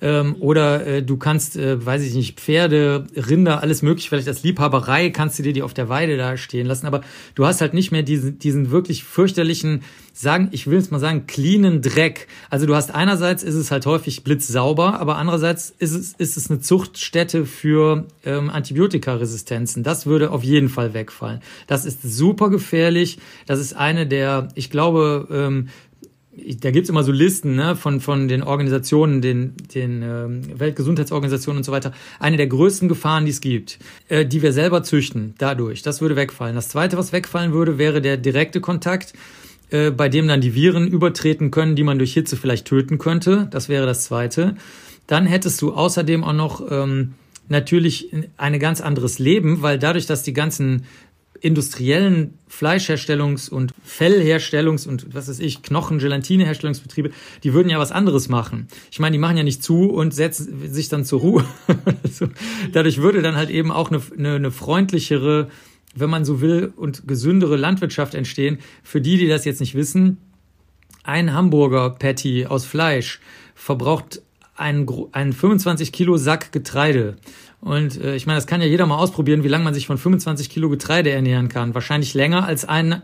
Ähm, 0.03 0.37
oder 0.41 0.87
äh, 0.87 1.03
du 1.03 1.17
kannst, 1.17 1.57
äh, 1.57 1.85
weiß 1.85 2.03
ich 2.03 2.15
nicht, 2.15 2.41
Pferde, 2.41 3.07
Rinder, 3.15 3.63
alles 3.63 3.83
mögliche, 3.83 4.09
vielleicht 4.09 4.29
als 4.29 4.43
Liebhaberei 4.43 5.11
kannst 5.11 5.39
du 5.39 5.43
dir 5.43 5.53
die 5.53 5.63
auf 5.63 5.75
der 5.75 5.89
Weide 5.89 6.17
da 6.17 6.37
stehen 6.37 6.67
lassen. 6.67 6.87
Aber 6.87 7.03
du 7.35 7.47
hast 7.47 7.61
halt 7.61 7.75
nicht 7.75 7.93
mehr 7.93 8.03
diesen, 8.03 8.39
diesen 8.39 8.71
wirklich 8.71 9.05
fürchterlichen, 9.05 9.83
sagen, 10.13 10.49
ich 10.53 10.67
will 10.67 10.79
es 10.79 10.91
mal 10.91 10.99
sagen, 10.99 11.27
cleanen 11.27 11.83
Dreck. 11.83 12.27
Also 12.51 12.67
du 12.67 12.75
hast 12.75 12.95
einerseits 12.95 13.43
ist 13.43 13.55
es 13.55 13.71
halt 13.71 13.87
häufig 13.87 14.25
blitzsauber, 14.25 15.01
aber 15.01 15.17
andererseits 15.17 15.73
ist 15.79 15.93
es, 15.93 16.13
ist 16.15 16.37
es 16.37 16.51
eine 16.51 16.61
Zuchtstätte 16.61 17.47
für 17.47 18.07
ähm, 18.25 18.51
Antibiotikaresistenzen. 18.51 19.83
Das 19.83 20.07
würde 20.07 20.31
auf 20.31 20.43
jeden 20.43 20.69
Fall 20.69 20.95
wegfallen. 20.95 21.41
Das 21.67 21.85
ist 21.85 22.03
super 22.03 22.51
gefährlich. 22.51 23.19
Das 23.47 23.59
ist 23.59 23.75
eine 23.75 24.07
der, 24.07 24.49
ich 24.55 24.71
glaube, 24.71 25.29
ähm, 25.31 25.69
da 26.61 26.71
gibt's 26.71 26.89
immer 26.89 27.05
so 27.05 27.13
Listen 27.13 27.55
ne, 27.57 27.77
von, 27.77 28.01
von 28.01 28.29
den 28.29 28.43
Organisationen, 28.43 29.21
den, 29.21 29.55
den 29.75 30.03
äh, 30.03 30.59
Weltgesundheitsorganisationen 30.59 31.59
und 31.59 31.65
so 31.65 31.73
weiter. 31.73 31.93
Eine 32.19 32.37
der 32.37 32.47
größten 32.47 32.89
Gefahren, 32.89 33.25
die 33.25 33.31
es 33.31 33.41
gibt, 33.41 33.79
äh, 34.09 34.27
die 34.27 34.43
wir 34.43 34.53
selber 34.53 34.83
züchten, 34.83 35.35
dadurch, 35.39 35.83
das 35.83 36.01
würde 36.01 36.17
wegfallen. 36.17 36.55
Das 36.55 36.69
Zweite, 36.69 36.97
was 36.97 37.13
wegfallen 37.13 37.53
würde, 37.53 37.79
wäre 37.79 38.01
der 38.01 38.17
direkte 38.17 38.61
Kontakt, 38.61 39.13
äh, 39.71 39.91
bei 39.91 40.09
dem 40.09 40.29
dann 40.29 40.41
die 40.41 40.55
Viren 40.55 40.89
übertreten 40.89 41.51
können, 41.51 41.77
die 41.77 41.85
man 41.85 41.99
durch 41.99 42.13
Hitze 42.13 42.37
vielleicht 42.37 42.67
töten 42.67 42.99
könnte. 42.99 43.49
Das 43.51 43.69
wäre 43.69 43.87
das 43.87 44.05
Zweite. 44.05 44.57
Dann 45.07 45.27
hättest 45.27 45.61
du 45.63 45.73
außerdem 45.73 46.25
auch 46.25 46.33
noch 46.33 46.71
ähm, 46.71 47.15
natürlich 47.49 48.13
ein 48.37 48.59
ganz 48.59 48.81
anderes 48.81 49.19
Leben, 49.19 49.61
weil 49.63 49.79
dadurch, 49.79 50.07
dass 50.07 50.23
die 50.23 50.33
ganzen 50.33 50.85
industriellen 51.41 52.39
Fleischherstellungs- 52.51 53.51
und 53.51 53.73
Fellherstellungs- 53.87 54.87
und 54.87 55.15
was 55.15 55.29
weiß 55.29 55.41
ich, 55.41 55.63
Knochen-, 55.63 55.99
Gelatineherstellungsbetriebe, 55.99 57.11
die 57.43 57.55
würden 57.55 57.71
ja 57.71 57.79
was 57.79 57.93
anderes 57.93 58.29
machen. 58.29 58.69
Ich 58.91 58.99
meine, 58.99 59.15
die 59.15 59.19
machen 59.19 59.37
ja 59.37 59.43
nicht 59.43 59.63
zu 59.63 59.91
und 59.91 60.15
setzen 60.15 60.73
sich 60.73 60.89
dann 60.89 61.05
zur 61.05 61.21
Ruhe. 61.21 61.45
Dadurch 62.73 62.99
würde 62.99 63.23
dann 63.23 63.37
halt 63.37 63.51
eben 63.51 63.71
auch 63.71 63.91
eine, 63.91 64.03
eine, 64.17 64.35
eine 64.35 64.51
freundlichere, 64.51 65.49
wenn 65.95 66.11
man 66.11 66.25
so 66.25 66.41
will, 66.41 66.73
und 66.77 67.09
gesündere 67.09 67.57
Landwirtschaft 67.57 68.15
entstehen. 68.15 68.59
Für 68.83 69.01
die, 69.01 69.17
die 69.17 69.29
das 69.29 69.45
jetzt 69.45 69.61
nicht 69.61 69.75
wissen, 69.75 70.19
ein 71.03 71.33
Hamburger 71.33 71.91
Patty 71.91 72.47
aus 72.47 72.65
Fleisch 72.65 73.21
verbraucht 73.55 74.23
einen, 74.61 74.87
einen 75.13 75.33
25 75.33 75.93
Kilo 75.93 76.17
Sack 76.17 76.53
Getreide. 76.53 77.17
Und 77.61 78.01
äh, 78.01 78.15
ich 78.15 78.27
meine, 78.27 78.39
das 78.39 78.47
kann 78.47 78.61
ja 78.61 78.67
jeder 78.67 78.87
mal 78.87 78.97
ausprobieren, 78.97 79.45
wie 79.45 79.49
lange 79.49 79.65
man 79.65 79.75
sich 79.75 79.87
von 79.87 79.99
25 79.99 80.49
Kilo 80.51 80.69
Getreide 80.69 81.11
ernähren 81.11 81.49
kann. 81.49 81.75
Wahrscheinlich 81.75 82.15
länger 82.15 82.47
als 82.47 82.65
einen 82.65 83.03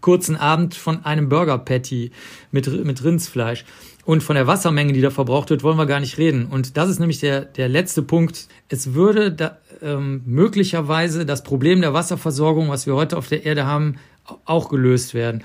kurzen 0.00 0.36
Abend 0.36 0.74
von 0.74 1.04
einem 1.04 1.28
Burger 1.28 1.58
Patty 1.58 2.10
mit, 2.50 2.84
mit 2.84 3.02
Rindsfleisch. 3.02 3.64
Und 4.04 4.22
von 4.22 4.34
der 4.34 4.48
Wassermenge, 4.48 4.92
die 4.92 5.00
da 5.00 5.10
verbraucht 5.10 5.50
wird, 5.50 5.62
wollen 5.62 5.78
wir 5.78 5.86
gar 5.86 6.00
nicht 6.00 6.18
reden. 6.18 6.46
Und 6.46 6.76
das 6.76 6.90
ist 6.90 6.98
nämlich 6.98 7.20
der, 7.20 7.42
der 7.42 7.68
letzte 7.68 8.02
Punkt. 8.02 8.48
Es 8.68 8.94
würde 8.94 9.30
da, 9.30 9.58
ähm, 9.80 10.22
möglicherweise 10.26 11.24
das 11.24 11.44
Problem 11.44 11.80
der 11.80 11.94
Wasserversorgung, 11.94 12.68
was 12.68 12.86
wir 12.86 12.96
heute 12.96 13.16
auf 13.16 13.28
der 13.28 13.46
Erde 13.46 13.64
haben, 13.64 13.96
auch 14.44 14.68
gelöst 14.68 15.14
werden. 15.14 15.44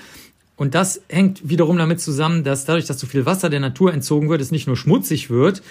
Und 0.58 0.74
das 0.76 1.02
hängt 1.08 1.48
wiederum 1.48 1.78
damit 1.78 2.02
zusammen, 2.02 2.44
dass 2.44 2.66
dadurch, 2.66 2.86
dass 2.86 3.00
so 3.00 3.08
viel 3.08 3.26
Wasser 3.26 3.50
der 3.50 3.60
Natur 3.60 3.94
entzogen 3.94 4.30
wird, 4.30 4.42
es 4.42 4.52
nicht 4.52 4.68
nur 4.68 4.76
schmutzig 4.76 5.30
wird, 5.30 5.62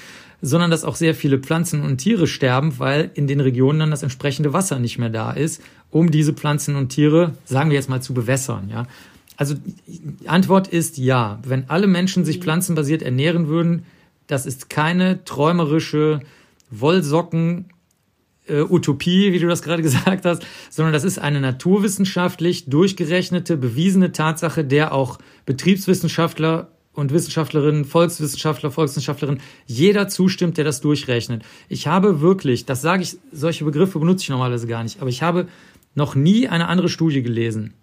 sondern 0.40 0.70
dass 0.70 0.84
auch 0.84 0.94
sehr 0.94 1.14
viele 1.14 1.38
Pflanzen 1.38 1.82
und 1.82 1.98
Tiere 1.98 2.26
sterben, 2.26 2.78
weil 2.78 3.10
in 3.14 3.26
den 3.26 3.40
Regionen 3.40 3.80
dann 3.80 3.90
das 3.90 4.04
entsprechende 4.04 4.52
Wasser 4.52 4.78
nicht 4.78 4.98
mehr 4.98 5.10
da 5.10 5.32
ist, 5.32 5.60
um 5.90 6.10
diese 6.10 6.32
Pflanzen 6.34 6.76
und 6.76 6.90
Tiere, 6.90 7.34
sagen 7.44 7.70
wir 7.70 7.76
jetzt 7.76 7.90
mal, 7.90 8.00
zu 8.00 8.14
bewässern, 8.14 8.68
ja. 8.70 8.86
Also 9.36 9.54
die 9.86 10.28
Antwort 10.28 10.66
ist 10.68 10.96
ja. 10.96 11.40
Wenn 11.46 11.68
alle 11.68 11.86
Menschen 11.86 12.24
sich 12.24 12.38
pflanzenbasiert 12.38 13.02
ernähren 13.02 13.48
würden, 13.48 13.84
das 14.28 14.46
ist 14.46 14.70
keine 14.70 15.24
träumerische 15.24 16.20
Wollsocken 16.70 17.66
äh, 18.48 18.60
Utopie, 18.60 19.32
wie 19.32 19.38
du 19.38 19.46
das 19.46 19.62
gerade 19.62 19.82
gesagt 19.82 20.24
hast, 20.24 20.44
sondern 20.70 20.92
das 20.92 21.04
ist 21.04 21.18
eine 21.18 21.40
naturwissenschaftlich 21.40 22.66
durchgerechnete, 22.68 23.56
bewiesene 23.56 24.12
Tatsache, 24.12 24.64
der 24.64 24.92
auch 24.92 25.18
Betriebswissenschaftler 25.44 26.68
und 26.92 27.12
Wissenschaftlerinnen, 27.12 27.84
Volkswissenschaftler, 27.84 28.70
Volkswissenschaftlerinnen, 28.70 29.42
jeder 29.66 30.08
zustimmt, 30.08 30.56
der 30.56 30.64
das 30.64 30.80
durchrechnet. 30.80 31.44
Ich 31.68 31.86
habe 31.86 32.20
wirklich, 32.20 32.64
das 32.64 32.80
sage 32.80 33.02
ich, 33.02 33.18
solche 33.32 33.64
Begriffe 33.64 33.98
benutze 33.98 34.22
ich 34.22 34.28
normalerweise 34.30 34.66
gar 34.66 34.82
nicht, 34.82 35.00
aber 35.00 35.10
ich 35.10 35.22
habe 35.22 35.46
noch 35.94 36.14
nie 36.14 36.48
eine 36.48 36.68
andere 36.68 36.88
Studie 36.88 37.22
gelesen, 37.22 37.74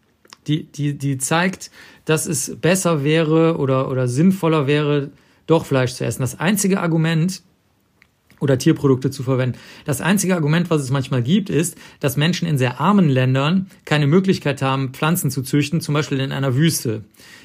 die, 0.47 0.63
die, 0.63 0.97
die 0.97 1.17
zeigt, 1.17 1.71
dass 2.06 2.26
es 2.26 2.58
besser 2.60 3.04
wäre 3.04 3.58
oder, 3.58 3.89
oder 3.89 4.08
sinnvoller 4.08 4.67
wäre, 4.67 5.12
doch 5.47 5.65
Fleisch 5.65 5.93
zu 5.93 6.06
essen. 6.06 6.21
Das 6.21 6.39
einzige 6.39 6.82
Argument, 6.82 7.41
oder 8.43 8.60
Tierprodukte 8.60 9.10
zu 9.10 9.23
verwenden. 9.23 9.58
Das 9.86 10.01
einzige 10.01 10.36
Argument, 10.36 10.69
was 10.69 10.82
es 10.82 10.91
manchmal 10.91 11.23
gibt, 11.23 11.49
ist, 11.49 11.75
dass 11.99 12.17
Menschen 12.17 12.47
in 12.47 12.60
sehr 12.60 12.79
armen 12.79 13.10
Ländern 13.10 13.67
keine 13.86 14.06
Möglichkeit 14.06 14.62
haben, 14.62 14.89
Pflanzen 14.89 15.32
zu 15.32 15.41
züchten, 15.41 15.82
zum 15.82 15.95
Beispiel 15.95 16.19
in 16.19 16.32
einer 16.32 16.56
Wüste 16.56 17.01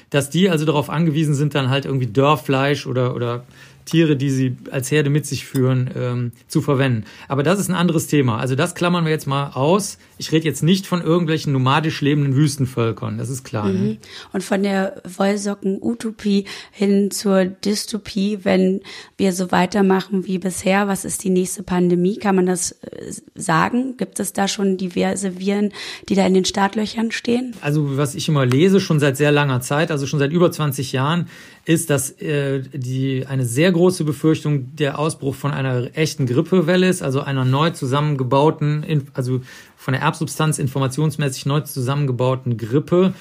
dass 0.09 0.29
die 0.29 0.49
also 0.49 0.65
darauf 0.65 0.89
angewiesen 0.89 1.35
sind, 1.35 1.55
dann 1.55 1.69
halt 1.69 1.85
irgendwie 1.85 2.07
Dörrfleisch 2.07 2.87
oder, 2.87 3.15
oder 3.15 3.43
Tiere, 3.89 4.15
die 4.15 4.29
sie 4.29 4.57
als 4.71 4.91
Herde 4.91 5.09
mit 5.09 5.25
sich 5.25 5.45
führen, 5.45 5.89
ähm, 5.95 6.31
zu 6.47 6.61
verwenden. 6.61 7.05
Aber 7.27 7.43
das 7.43 7.59
ist 7.59 7.69
ein 7.69 7.75
anderes 7.75 8.07
Thema. 8.07 8.37
Also 8.37 8.55
das 8.55 8.75
klammern 8.75 9.05
wir 9.05 9.11
jetzt 9.11 9.27
mal 9.27 9.51
aus. 9.53 9.97
Ich 10.17 10.31
rede 10.31 10.45
jetzt 10.45 10.63
nicht 10.63 10.85
von 10.85 11.01
irgendwelchen 11.01 11.53
nomadisch 11.53 12.01
lebenden 12.01 12.35
Wüstenvölkern, 12.35 13.17
das 13.17 13.29
ist 13.29 13.43
klar. 13.43 13.67
Ne? 13.67 13.73
Mhm. 13.73 13.85
Ne? 13.85 13.97
Und 14.33 14.43
von 14.43 14.63
der 14.63 15.01
Wollsocken-Utopie 15.05 16.45
hin 16.71 17.11
zur 17.11 17.45
Dystopie, 17.45 18.39
wenn 18.43 18.81
wir 19.17 19.33
so 19.33 19.51
weitermachen 19.51 20.25
wie 20.25 20.37
bisher, 20.37 20.87
was 20.87 21.05
ist 21.05 21.23
die 21.23 21.29
nächste 21.29 21.63
Pandemie? 21.63 22.17
Kann 22.17 22.35
man 22.35 22.45
das 22.45 22.71
äh, 22.71 23.11
sagen? 23.35 23.97
Gibt 23.97 24.19
es 24.19 24.33
da 24.33 24.47
schon 24.47 24.77
diverse 24.77 25.39
Viren, 25.39 25.71
die 26.07 26.15
da 26.15 26.25
in 26.25 26.33
den 26.33 26.45
Startlöchern 26.45 27.11
stehen? 27.11 27.53
Also 27.61 27.97
was 27.97 28.15
ich 28.15 28.27
immer 28.27 28.45
lese, 28.45 28.79
schon 28.79 28.99
seit 28.99 29.17
sehr 29.17 29.31
langer 29.31 29.61
Zeit, 29.61 29.91
also 29.91 30.05
schon 30.05 30.19
seit 30.19 30.31
über 30.31 30.51
20 30.51 30.91
Jahren, 30.91 31.27
ist, 31.69 31.91
dass 31.91 32.09
äh, 32.19 32.61
die 32.73 33.27
eine 33.27 33.45
sehr 33.45 33.71
große 33.71 34.03
Befürchtung 34.03 34.75
der 34.75 34.97
Ausbruch 34.97 35.35
von 35.35 35.51
einer 35.51 35.95
echten 35.95 36.25
Grippewelle 36.25 36.89
ist, 36.89 37.03
also 37.03 37.21
einer 37.21 37.45
neu 37.45 37.69
zusammengebauten, 37.69 39.03
also 39.13 39.41
von 39.77 39.91
der 39.93 40.01
Erbsubstanz 40.01 40.57
informationsmäßig 40.57 41.45
neu 41.45 41.61
zusammengebauten 41.61 42.57
Grippe. 42.57 43.13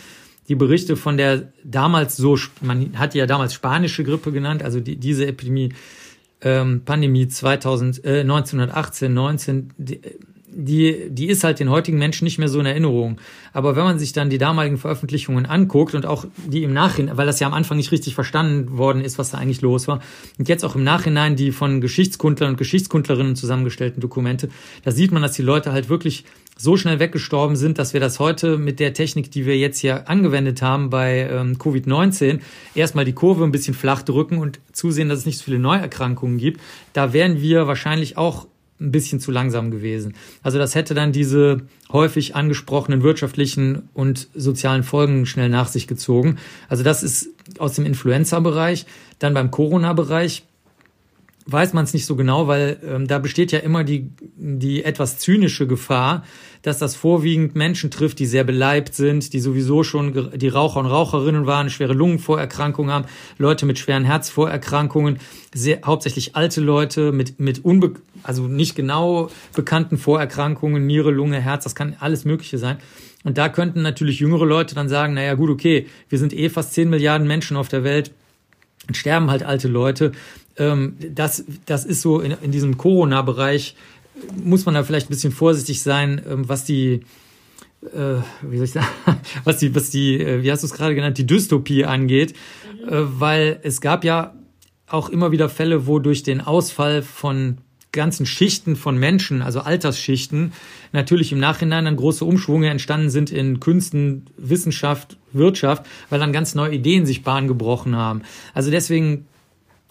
Die 0.48 0.54
Berichte 0.54 0.96
von 0.96 1.18
der 1.18 1.52
damals 1.62 2.16
so, 2.16 2.38
man 2.62 2.98
hat 2.98 3.12
die 3.12 3.18
ja 3.18 3.26
damals 3.26 3.52
spanische 3.52 4.02
Grippe 4.02 4.32
genannt, 4.32 4.62
also 4.62 4.80
die, 4.80 4.96
diese 4.96 5.26
Epidemie, 5.26 5.74
ähm, 6.40 6.80
Pandemie 6.86 7.28
2000, 7.28 8.02
äh, 8.02 8.20
1918, 8.20 9.12
19, 9.12 9.74
die, 9.76 10.00
die, 10.50 11.08
die 11.10 11.26
ist 11.26 11.44
halt 11.44 11.60
den 11.60 11.70
heutigen 11.70 11.98
Menschen 11.98 12.24
nicht 12.24 12.38
mehr 12.38 12.48
so 12.48 12.60
in 12.60 12.66
Erinnerung. 12.66 13.18
Aber 13.52 13.76
wenn 13.76 13.84
man 13.84 13.98
sich 13.98 14.12
dann 14.12 14.30
die 14.30 14.38
damaligen 14.38 14.78
Veröffentlichungen 14.78 15.46
anguckt 15.46 15.94
und 15.94 16.06
auch 16.06 16.26
die 16.46 16.62
im 16.62 16.72
Nachhinein, 16.72 17.16
weil 17.16 17.26
das 17.26 17.40
ja 17.40 17.46
am 17.46 17.54
Anfang 17.54 17.76
nicht 17.76 17.92
richtig 17.92 18.14
verstanden 18.14 18.76
worden 18.78 19.02
ist, 19.02 19.18
was 19.18 19.30
da 19.30 19.38
eigentlich 19.38 19.60
los 19.60 19.88
war, 19.88 20.00
und 20.38 20.48
jetzt 20.48 20.64
auch 20.64 20.74
im 20.74 20.84
Nachhinein 20.84 21.36
die 21.36 21.52
von 21.52 21.80
Geschichtskundlern 21.80 22.50
und 22.50 22.56
Geschichtskundlerinnen 22.56 23.36
zusammengestellten 23.36 24.00
Dokumente, 24.00 24.48
da 24.84 24.90
sieht 24.90 25.12
man, 25.12 25.22
dass 25.22 25.32
die 25.32 25.42
Leute 25.42 25.72
halt 25.72 25.88
wirklich 25.88 26.24
so 26.56 26.76
schnell 26.76 26.98
weggestorben 26.98 27.56
sind, 27.56 27.78
dass 27.78 27.92
wir 27.92 28.00
das 28.00 28.18
heute 28.18 28.58
mit 28.58 28.80
der 28.80 28.92
Technik, 28.92 29.30
die 29.30 29.46
wir 29.46 29.56
jetzt 29.56 29.78
hier 29.78 30.08
angewendet 30.08 30.60
haben 30.60 30.90
bei 30.90 31.28
ähm, 31.30 31.56
Covid-19, 31.56 32.40
erstmal 32.74 33.04
die 33.04 33.12
Kurve 33.12 33.44
ein 33.44 33.52
bisschen 33.52 33.74
flach 33.74 34.02
drücken 34.02 34.38
und 34.38 34.58
zusehen, 34.72 35.08
dass 35.08 35.20
es 35.20 35.26
nicht 35.26 35.38
so 35.38 35.44
viele 35.44 35.60
Neuerkrankungen 35.60 36.36
gibt. 36.36 36.60
Da 36.94 37.12
wären 37.12 37.40
wir 37.40 37.68
wahrscheinlich 37.68 38.16
auch 38.16 38.48
ein 38.80 38.92
bisschen 38.92 39.20
zu 39.20 39.30
langsam 39.30 39.70
gewesen. 39.70 40.14
Also 40.42 40.58
das 40.58 40.74
hätte 40.74 40.94
dann 40.94 41.12
diese 41.12 41.62
häufig 41.92 42.36
angesprochenen 42.36 43.02
wirtschaftlichen 43.02 43.88
und 43.94 44.28
sozialen 44.34 44.82
Folgen 44.82 45.26
schnell 45.26 45.48
nach 45.48 45.68
sich 45.68 45.86
gezogen. 45.86 46.38
Also 46.68 46.82
das 46.82 47.02
ist 47.02 47.28
aus 47.58 47.74
dem 47.74 47.86
Influenza-Bereich. 47.86 48.86
Dann 49.18 49.34
beim 49.34 49.50
Corona-Bereich 49.50 50.44
weiß 51.50 51.72
man 51.72 51.84
es 51.84 51.94
nicht 51.94 52.04
so 52.04 52.14
genau, 52.14 52.46
weil 52.46 52.78
ähm, 52.86 53.06
da 53.06 53.18
besteht 53.18 53.52
ja 53.52 53.60
immer 53.60 53.82
die, 53.82 54.10
die 54.36 54.84
etwas 54.84 55.18
zynische 55.18 55.66
Gefahr, 55.66 56.24
dass 56.60 56.78
das 56.78 56.94
vorwiegend 56.94 57.54
Menschen 57.54 57.90
trifft, 57.90 58.18
die 58.18 58.26
sehr 58.26 58.44
beleibt 58.44 58.94
sind, 58.94 59.32
die 59.32 59.40
sowieso 59.40 59.82
schon 59.82 60.30
die 60.36 60.48
Raucher 60.48 60.80
und 60.80 60.86
Raucherinnen 60.86 61.46
waren, 61.46 61.70
schwere 61.70 61.94
Lungenvorerkrankungen 61.94 62.92
haben, 62.92 63.06
Leute 63.38 63.64
mit 63.64 63.78
schweren 63.78 64.04
Herzvorerkrankungen, 64.04 65.18
sehr, 65.54 65.80
hauptsächlich 65.86 66.36
alte 66.36 66.60
Leute 66.60 67.12
mit, 67.12 67.40
mit 67.40 67.64
unbe 67.64 67.94
also 68.22 68.42
nicht 68.46 68.74
genau 68.74 69.30
bekannten 69.54 69.96
Vorerkrankungen, 69.96 70.86
Niere, 70.86 71.10
Lunge, 71.10 71.40
Herz, 71.40 71.64
das 71.64 71.74
kann 71.74 71.96
alles 71.98 72.26
Mögliche 72.26 72.58
sein. 72.58 72.76
Und 73.24 73.38
da 73.38 73.48
könnten 73.48 73.80
natürlich 73.80 74.20
jüngere 74.20 74.44
Leute 74.44 74.74
dann 74.74 74.88
sagen, 74.88 75.14
naja 75.14 75.34
gut, 75.34 75.48
okay, 75.48 75.86
wir 76.10 76.18
sind 76.18 76.34
eh 76.34 76.50
fast 76.50 76.74
10 76.74 76.90
Milliarden 76.90 77.26
Menschen 77.26 77.56
auf 77.56 77.68
der 77.68 77.84
Welt, 77.84 78.12
sterben 78.92 79.30
halt 79.30 79.42
alte 79.42 79.68
Leute 79.68 80.12
ähm, 80.58 80.96
das, 81.14 81.44
das 81.66 81.84
ist 81.84 82.02
so 82.02 82.20
in, 82.20 82.34
in 82.42 82.50
diesem 82.50 82.76
Corona-Bereich, 82.76 83.74
muss 84.42 84.66
man 84.66 84.74
da 84.74 84.82
vielleicht 84.82 85.06
ein 85.06 85.14
bisschen 85.14 85.32
vorsichtig 85.32 85.82
sein, 85.82 86.20
ähm, 86.28 86.48
was 86.48 86.64
die, 86.64 87.00
äh, 87.82 88.20
wie 88.42 88.56
soll 88.56 88.64
ich 88.64 88.72
sagen, 88.72 88.86
was 89.44 89.58
die, 89.58 89.74
was 89.74 89.90
die, 89.90 90.20
äh, 90.20 90.42
wie 90.42 90.50
hast 90.50 90.62
du 90.62 90.66
es 90.66 90.74
gerade 90.74 90.94
genannt, 90.94 91.18
die 91.18 91.26
Dystopie 91.26 91.84
angeht, 91.84 92.34
mhm. 92.82 92.88
äh, 92.88 93.20
weil 93.20 93.60
es 93.62 93.80
gab 93.80 94.04
ja 94.04 94.34
auch 94.86 95.08
immer 95.08 95.32
wieder 95.32 95.48
Fälle, 95.48 95.86
wo 95.86 95.98
durch 95.98 96.22
den 96.22 96.40
Ausfall 96.40 97.02
von 97.02 97.58
ganzen 97.92 98.26
Schichten 98.26 98.76
von 98.76 98.98
Menschen, 98.98 99.42
also 99.42 99.60
Altersschichten, 99.60 100.52
natürlich 100.92 101.32
im 101.32 101.38
Nachhinein 101.38 101.86
dann 101.86 101.96
große 101.96 102.24
Umschwünge 102.24 102.68
entstanden 102.68 103.10
sind 103.10 103.30
in 103.30 103.60
Künsten, 103.60 104.26
Wissenschaft, 104.36 105.16
Wirtschaft, 105.32 105.86
weil 106.10 106.20
dann 106.20 106.32
ganz 106.32 106.54
neue 106.54 106.74
Ideen 106.74 107.06
sich 107.06 107.22
Bahn 107.22 107.48
gebrochen 107.48 107.96
haben. 107.96 108.22
Also 108.54 108.70
deswegen 108.70 109.26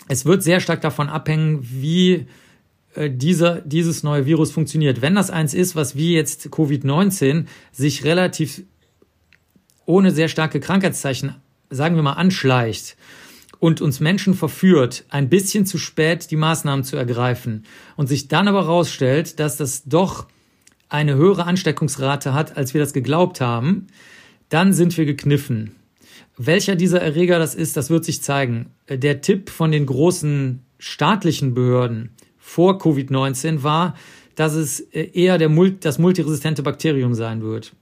es 0.08 0.26
wird 0.26 0.44
sehr 0.44 0.60
stark 0.60 0.82
davon 0.82 1.10
abhängen, 1.10 1.60
wie 1.62 2.28
äh, 2.96 3.10
dieser, 3.10 3.62
dieses 3.62 4.04
neue 4.04 4.26
Virus 4.26 4.52
funktioniert. 4.52 5.02
Wenn 5.02 5.16
das 5.16 5.30
eins 5.30 5.54
ist, 5.54 5.76
was 5.76 5.96
wie 5.96 6.14
jetzt 6.14 6.48
Covid-19 6.48 7.46
sich 7.72 8.04
relativ 8.04 8.64
ohne 9.86 10.12
sehr 10.12 10.28
starke 10.28 10.60
Krankheitszeichen, 10.60 11.36
sagen 11.70 11.96
wir 11.96 12.04
mal, 12.04 12.14
anschleicht 12.14 12.98
und 13.60 13.82
uns 13.82 14.00
Menschen 14.00 14.34
verführt, 14.34 15.06
ein 15.10 15.30
bisschen 15.30 15.66
zu 15.66 15.78
spät 15.78 16.30
die 16.32 16.36
Maßnahmen 16.36 16.84
zu 16.84 16.98
ergreifen 16.98 17.66
und 17.96 18.08
sich 18.08 18.28
dann 18.28 18.48
aber 18.48 18.64
herausstellt, 18.64 19.40
dass 19.40 19.58
das 19.58 19.84
doch 19.86 20.28
eine 20.90 21.16
höhere 21.16 21.46
Ansteckungsrate 21.46 22.34
hat, 22.34 22.58
als 22.58 22.74
wir 22.74 22.82
das 22.82 22.94
geglaubt 22.94 23.42
haben, 23.42 23.88
dann 24.50 24.74
sind 24.74 24.98
wir 24.98 25.06
gekniffen. 25.06 25.76
Welcher 26.38 26.76
dieser 26.76 27.02
Erreger 27.02 27.40
das 27.40 27.56
ist, 27.56 27.78
das 27.78 27.90
wird 27.90 28.06
sich 28.06 28.22
zeigen. 28.22 28.72
Der 28.88 29.22
Tipp 29.22 29.50
von 29.50 29.72
den 29.72 29.86
großen 29.86 30.64
staatlichen 30.78 31.54
Behörden 31.54 32.12
vor 32.38 32.78
Covid-19 32.78 33.64
war, 33.64 33.96
dass 34.36 34.54
es 34.54 34.80
eher 34.80 35.40
der, 35.40 35.50
das 35.80 35.98
multiresistente 35.98 36.62
Bakterium 36.62 37.16
sein 37.16 37.42
wird 37.42 37.74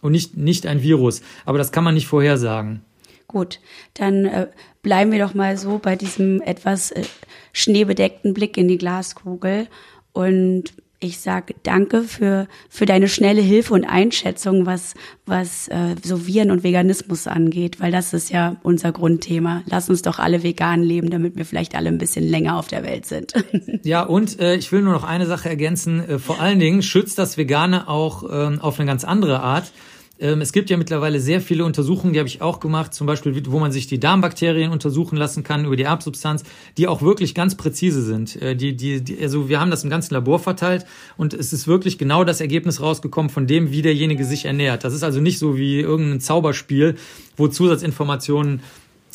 und 0.00 0.12
nicht, 0.12 0.36
nicht 0.36 0.66
ein 0.66 0.82
Virus. 0.82 1.22
Aber 1.44 1.58
das 1.58 1.70
kann 1.70 1.84
man 1.84 1.94
nicht 1.94 2.08
vorhersagen. 2.08 2.82
Gut, 3.28 3.60
dann 3.94 4.24
äh, 4.24 4.48
bleiben 4.82 5.12
wir 5.12 5.20
doch 5.20 5.34
mal 5.34 5.56
so 5.56 5.78
bei 5.78 5.94
diesem 5.94 6.40
etwas 6.42 6.90
äh, 6.90 7.04
schneebedeckten 7.52 8.34
Blick 8.34 8.56
in 8.56 8.66
die 8.66 8.78
Glaskugel 8.78 9.68
und 10.12 10.72
ich 11.00 11.18
sage 11.18 11.54
danke 11.62 12.02
für, 12.02 12.46
für 12.68 12.84
deine 12.84 13.08
schnelle 13.08 13.40
Hilfe 13.40 13.72
und 13.72 13.84
Einschätzung, 13.84 14.66
was, 14.66 14.94
was 15.24 15.66
äh, 15.68 15.96
so 16.02 16.26
Viren 16.26 16.50
und 16.50 16.62
Veganismus 16.62 17.26
angeht, 17.26 17.80
weil 17.80 17.90
das 17.90 18.12
ist 18.12 18.30
ja 18.30 18.56
unser 18.62 18.92
Grundthema. 18.92 19.62
Lass 19.64 19.88
uns 19.88 20.02
doch 20.02 20.18
alle 20.18 20.42
vegan 20.42 20.82
leben, 20.82 21.08
damit 21.08 21.36
wir 21.36 21.46
vielleicht 21.46 21.74
alle 21.74 21.88
ein 21.88 21.96
bisschen 21.96 22.28
länger 22.28 22.58
auf 22.58 22.68
der 22.68 22.84
Welt 22.84 23.06
sind. 23.06 23.32
Ja, 23.82 24.02
und 24.02 24.38
äh, 24.40 24.56
ich 24.56 24.72
will 24.72 24.82
nur 24.82 24.92
noch 24.92 25.04
eine 25.04 25.26
Sache 25.26 25.48
ergänzen. 25.48 26.06
Äh, 26.06 26.18
vor 26.18 26.38
allen 26.38 26.58
Dingen 26.58 26.82
schützt 26.82 27.18
das 27.18 27.38
Vegane 27.38 27.88
auch 27.88 28.24
äh, 28.24 28.58
auf 28.58 28.78
eine 28.78 28.86
ganz 28.86 29.04
andere 29.04 29.40
Art. 29.40 29.72
Ähm, 30.20 30.40
es 30.40 30.52
gibt 30.52 30.70
ja 30.70 30.76
mittlerweile 30.76 31.18
sehr 31.18 31.40
viele 31.40 31.64
Untersuchungen, 31.64 32.12
die 32.12 32.18
habe 32.18 32.28
ich 32.28 32.42
auch 32.42 32.60
gemacht, 32.60 32.92
zum 32.92 33.06
Beispiel, 33.06 33.42
wo 33.46 33.58
man 33.58 33.72
sich 33.72 33.86
die 33.86 33.98
Darmbakterien 33.98 34.70
untersuchen 34.70 35.16
lassen 35.16 35.42
kann 35.42 35.64
über 35.64 35.76
die 35.76 35.84
Erbsubstanz, 35.84 36.44
die 36.76 36.86
auch 36.86 37.02
wirklich 37.02 37.34
ganz 37.34 37.56
präzise 37.56 38.02
sind. 38.02 38.40
Äh, 38.40 38.54
die, 38.54 38.76
die, 38.76 39.00
die, 39.02 39.20
also 39.22 39.48
wir 39.48 39.60
haben 39.60 39.70
das 39.70 39.82
im 39.82 39.90
ganzen 39.90 40.14
Labor 40.14 40.38
verteilt 40.38 40.84
und 41.16 41.32
es 41.34 41.52
ist 41.52 41.66
wirklich 41.66 41.98
genau 41.98 42.24
das 42.24 42.40
Ergebnis 42.40 42.80
rausgekommen 42.80 43.30
von 43.30 43.46
dem, 43.46 43.70
wie 43.70 43.82
derjenige 43.82 44.24
sich 44.24 44.44
ernährt. 44.44 44.84
Das 44.84 44.92
ist 44.92 45.02
also 45.02 45.20
nicht 45.20 45.38
so 45.38 45.56
wie 45.56 45.80
irgendein 45.80 46.20
Zauberspiel, 46.20 46.96
wo 47.36 47.48
Zusatzinformationen 47.48 48.60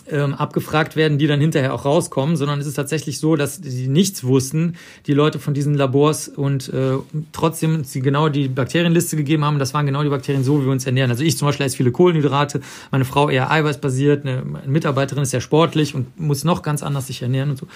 ähm, 0.09 0.33
abgefragt 0.33 0.95
werden, 0.95 1.17
die 1.17 1.27
dann 1.27 1.39
hinterher 1.39 1.73
auch 1.73 1.85
rauskommen, 1.85 2.35
sondern 2.35 2.59
es 2.59 2.67
ist 2.67 2.75
tatsächlich 2.75 3.19
so, 3.19 3.35
dass 3.35 3.55
sie 3.55 3.87
nichts 3.87 4.23
wussten, 4.23 4.75
die 5.07 5.13
Leute 5.13 5.39
von 5.39 5.53
diesen 5.53 5.73
Labors 5.73 6.27
und 6.27 6.69
äh, 6.69 6.93
trotzdem 7.31 7.83
sie 7.83 8.01
genau 8.01 8.29
die 8.29 8.47
Bakterienliste 8.47 9.15
gegeben 9.17 9.43
haben. 9.45 9.59
Das 9.59 9.73
waren 9.73 9.85
genau 9.85 10.03
die 10.03 10.09
Bakterien 10.09 10.43
so, 10.43 10.61
wie 10.61 10.65
wir 10.65 10.71
uns 10.71 10.85
ernähren. 10.85 11.11
Also 11.11 11.23
ich 11.23 11.37
zum 11.37 11.47
Beispiel 11.47 11.65
esse 11.65 11.77
viele 11.77 11.91
Kohlenhydrate, 11.91 12.61
meine 12.91 13.05
Frau 13.05 13.29
eher 13.29 13.51
eiweißbasiert, 13.51 14.25
eine 14.25 14.43
Mitarbeiterin 14.65 15.23
ist 15.23 15.31
sehr 15.31 15.41
sportlich 15.41 15.95
und 15.95 16.19
muss 16.19 16.43
noch 16.43 16.61
ganz 16.61 16.83
anders 16.83 17.07
sich 17.07 17.21
ernähren 17.21 17.51
und 17.51 17.57
so. 17.57 17.67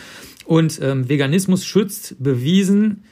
Und 0.46 0.80
ähm, 0.82 1.10
Veganismus 1.10 1.66
schützt 1.66 2.16
bewiesen 2.20 3.04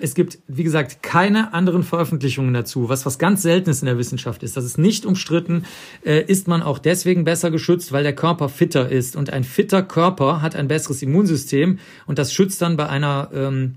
es 0.00 0.14
gibt, 0.14 0.38
wie 0.48 0.64
gesagt, 0.64 1.02
keine 1.02 1.52
anderen 1.52 1.82
Veröffentlichungen 1.82 2.54
dazu, 2.54 2.88
was 2.88 3.04
was 3.04 3.18
ganz 3.18 3.42
Seltenes 3.42 3.82
in 3.82 3.86
der 3.86 3.98
Wissenschaft 3.98 4.42
ist. 4.42 4.56
Das 4.56 4.64
ist 4.64 4.78
nicht 4.78 5.04
umstritten. 5.04 5.64
Äh, 6.04 6.22
ist 6.22 6.48
man 6.48 6.62
auch 6.62 6.78
deswegen 6.78 7.24
besser 7.24 7.50
geschützt, 7.50 7.92
weil 7.92 8.02
der 8.02 8.14
Körper 8.14 8.48
fitter 8.48 8.88
ist. 8.88 9.16
Und 9.16 9.32
ein 9.32 9.44
fitter 9.44 9.82
Körper 9.82 10.40
hat 10.42 10.56
ein 10.56 10.68
besseres 10.68 11.02
Immunsystem 11.02 11.78
und 12.06 12.18
das 12.18 12.32
schützt 12.32 12.62
dann 12.62 12.76
bei 12.76 12.88
einer, 12.88 13.30
ähm, 13.34 13.76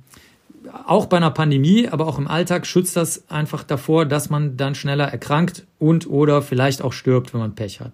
auch 0.86 1.08
bei 1.08 1.18
einer 1.18 1.32
Pandemie, 1.32 1.90
aber 1.90 2.08
auch 2.08 2.18
im 2.18 2.28
Alltag 2.28 2.66
schützt 2.66 2.96
das 2.96 3.30
einfach 3.30 3.64
davor, 3.64 4.06
dass 4.06 4.30
man 4.30 4.56
dann 4.56 4.76
schneller 4.76 5.06
erkrankt 5.06 5.66
und 5.80 6.10
oder 6.10 6.42
vielleicht 6.42 6.82
auch 6.82 6.94
stirbt, 6.94 7.34
wenn 7.34 7.42
man 7.42 7.56
Pech 7.56 7.82
hat. 7.82 7.94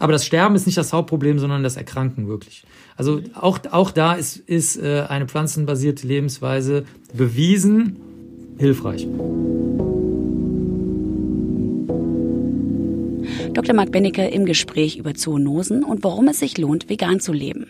Aber 0.00 0.12
das 0.12 0.24
Sterben 0.24 0.56
ist 0.56 0.66
nicht 0.66 0.78
das 0.78 0.92
Hauptproblem, 0.92 1.38
sondern 1.38 1.62
das 1.62 1.76
Erkranken 1.76 2.26
wirklich. 2.26 2.64
Also 2.96 3.20
auch, 3.34 3.60
auch 3.70 3.90
da 3.92 4.14
ist, 4.14 4.38
ist 4.38 4.76
äh, 4.76 5.04
eine 5.08 5.26
pflanzenbasierte 5.26 6.06
Lebensweise 6.06 6.84
bewiesen 7.12 7.96
hilfreich. 8.58 9.06
Dr. 13.52 13.74
Marc 13.74 13.92
Bennecke 13.92 14.26
im 14.26 14.46
Gespräch 14.46 14.96
über 14.96 15.14
Zoonosen 15.14 15.84
und 15.84 16.02
warum 16.02 16.28
es 16.28 16.38
sich 16.38 16.56
lohnt, 16.56 16.88
vegan 16.88 17.20
zu 17.20 17.32
leben. 17.32 17.66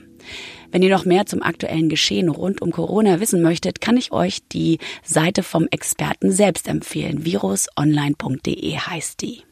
Wenn 0.70 0.82
ihr 0.82 0.90
noch 0.90 1.04
mehr 1.04 1.26
zum 1.26 1.42
aktuellen 1.42 1.88
Geschehen 1.88 2.28
rund 2.28 2.62
um 2.62 2.70
Corona 2.70 3.18
wissen 3.18 3.42
möchtet, 3.42 3.80
kann 3.80 3.96
ich 3.96 4.12
euch 4.12 4.38
die 4.52 4.78
Seite 5.02 5.42
vom 5.42 5.66
Experten 5.70 6.30
selbst 6.30 6.68
empfehlen. 6.68 7.24
virusonline.de 7.24 8.76
heißt 8.76 9.20
die. 9.22 9.42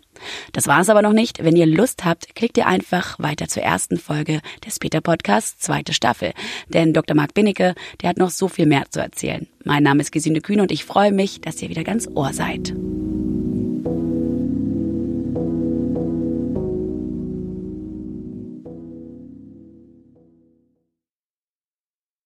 Das 0.53 0.67
war 0.67 0.81
es 0.81 0.89
aber 0.89 1.03
noch 1.03 1.13
nicht. 1.13 1.45
Wenn 1.45 1.57
ihr 1.57 1.67
Lust 1.67 2.05
habt, 2.05 2.35
klickt 2.35 2.57
ihr 2.59 2.67
einfach 2.67 3.19
weiter 3.19 3.49
zur 3.49 3.63
ersten 3.63 3.99
Folge 3.99 4.41
des 4.67 4.79
Peter 4.79 5.01
Podcasts, 5.01 5.59
zweite 5.59 5.93
Staffel. 5.93 6.33
Denn 6.69 6.93
Dr. 6.93 7.17
Marc 7.17 7.35
Binnecke, 7.35 7.75
der 8.03 8.11
hat 8.11 8.19
noch 8.19 8.31
so 8.31 8.49
viel 8.49 8.67
mehr 8.67 8.85
zu 8.91 9.01
erzählen. 9.01 9.47
Mein 9.65 9.83
Name 9.83 10.01
ist 10.01 10.13
Gesine 10.13 10.41
Kühn 10.41 10.61
und 10.61 10.73
ich 10.73 10.85
freue 10.85 11.13
mich, 11.13 11.41
dass 11.41 11.61
ihr 11.63 11.69
wieder 11.69 11.85
ganz 11.85 12.09
Ohr 12.15 12.33
seid. 12.33 12.75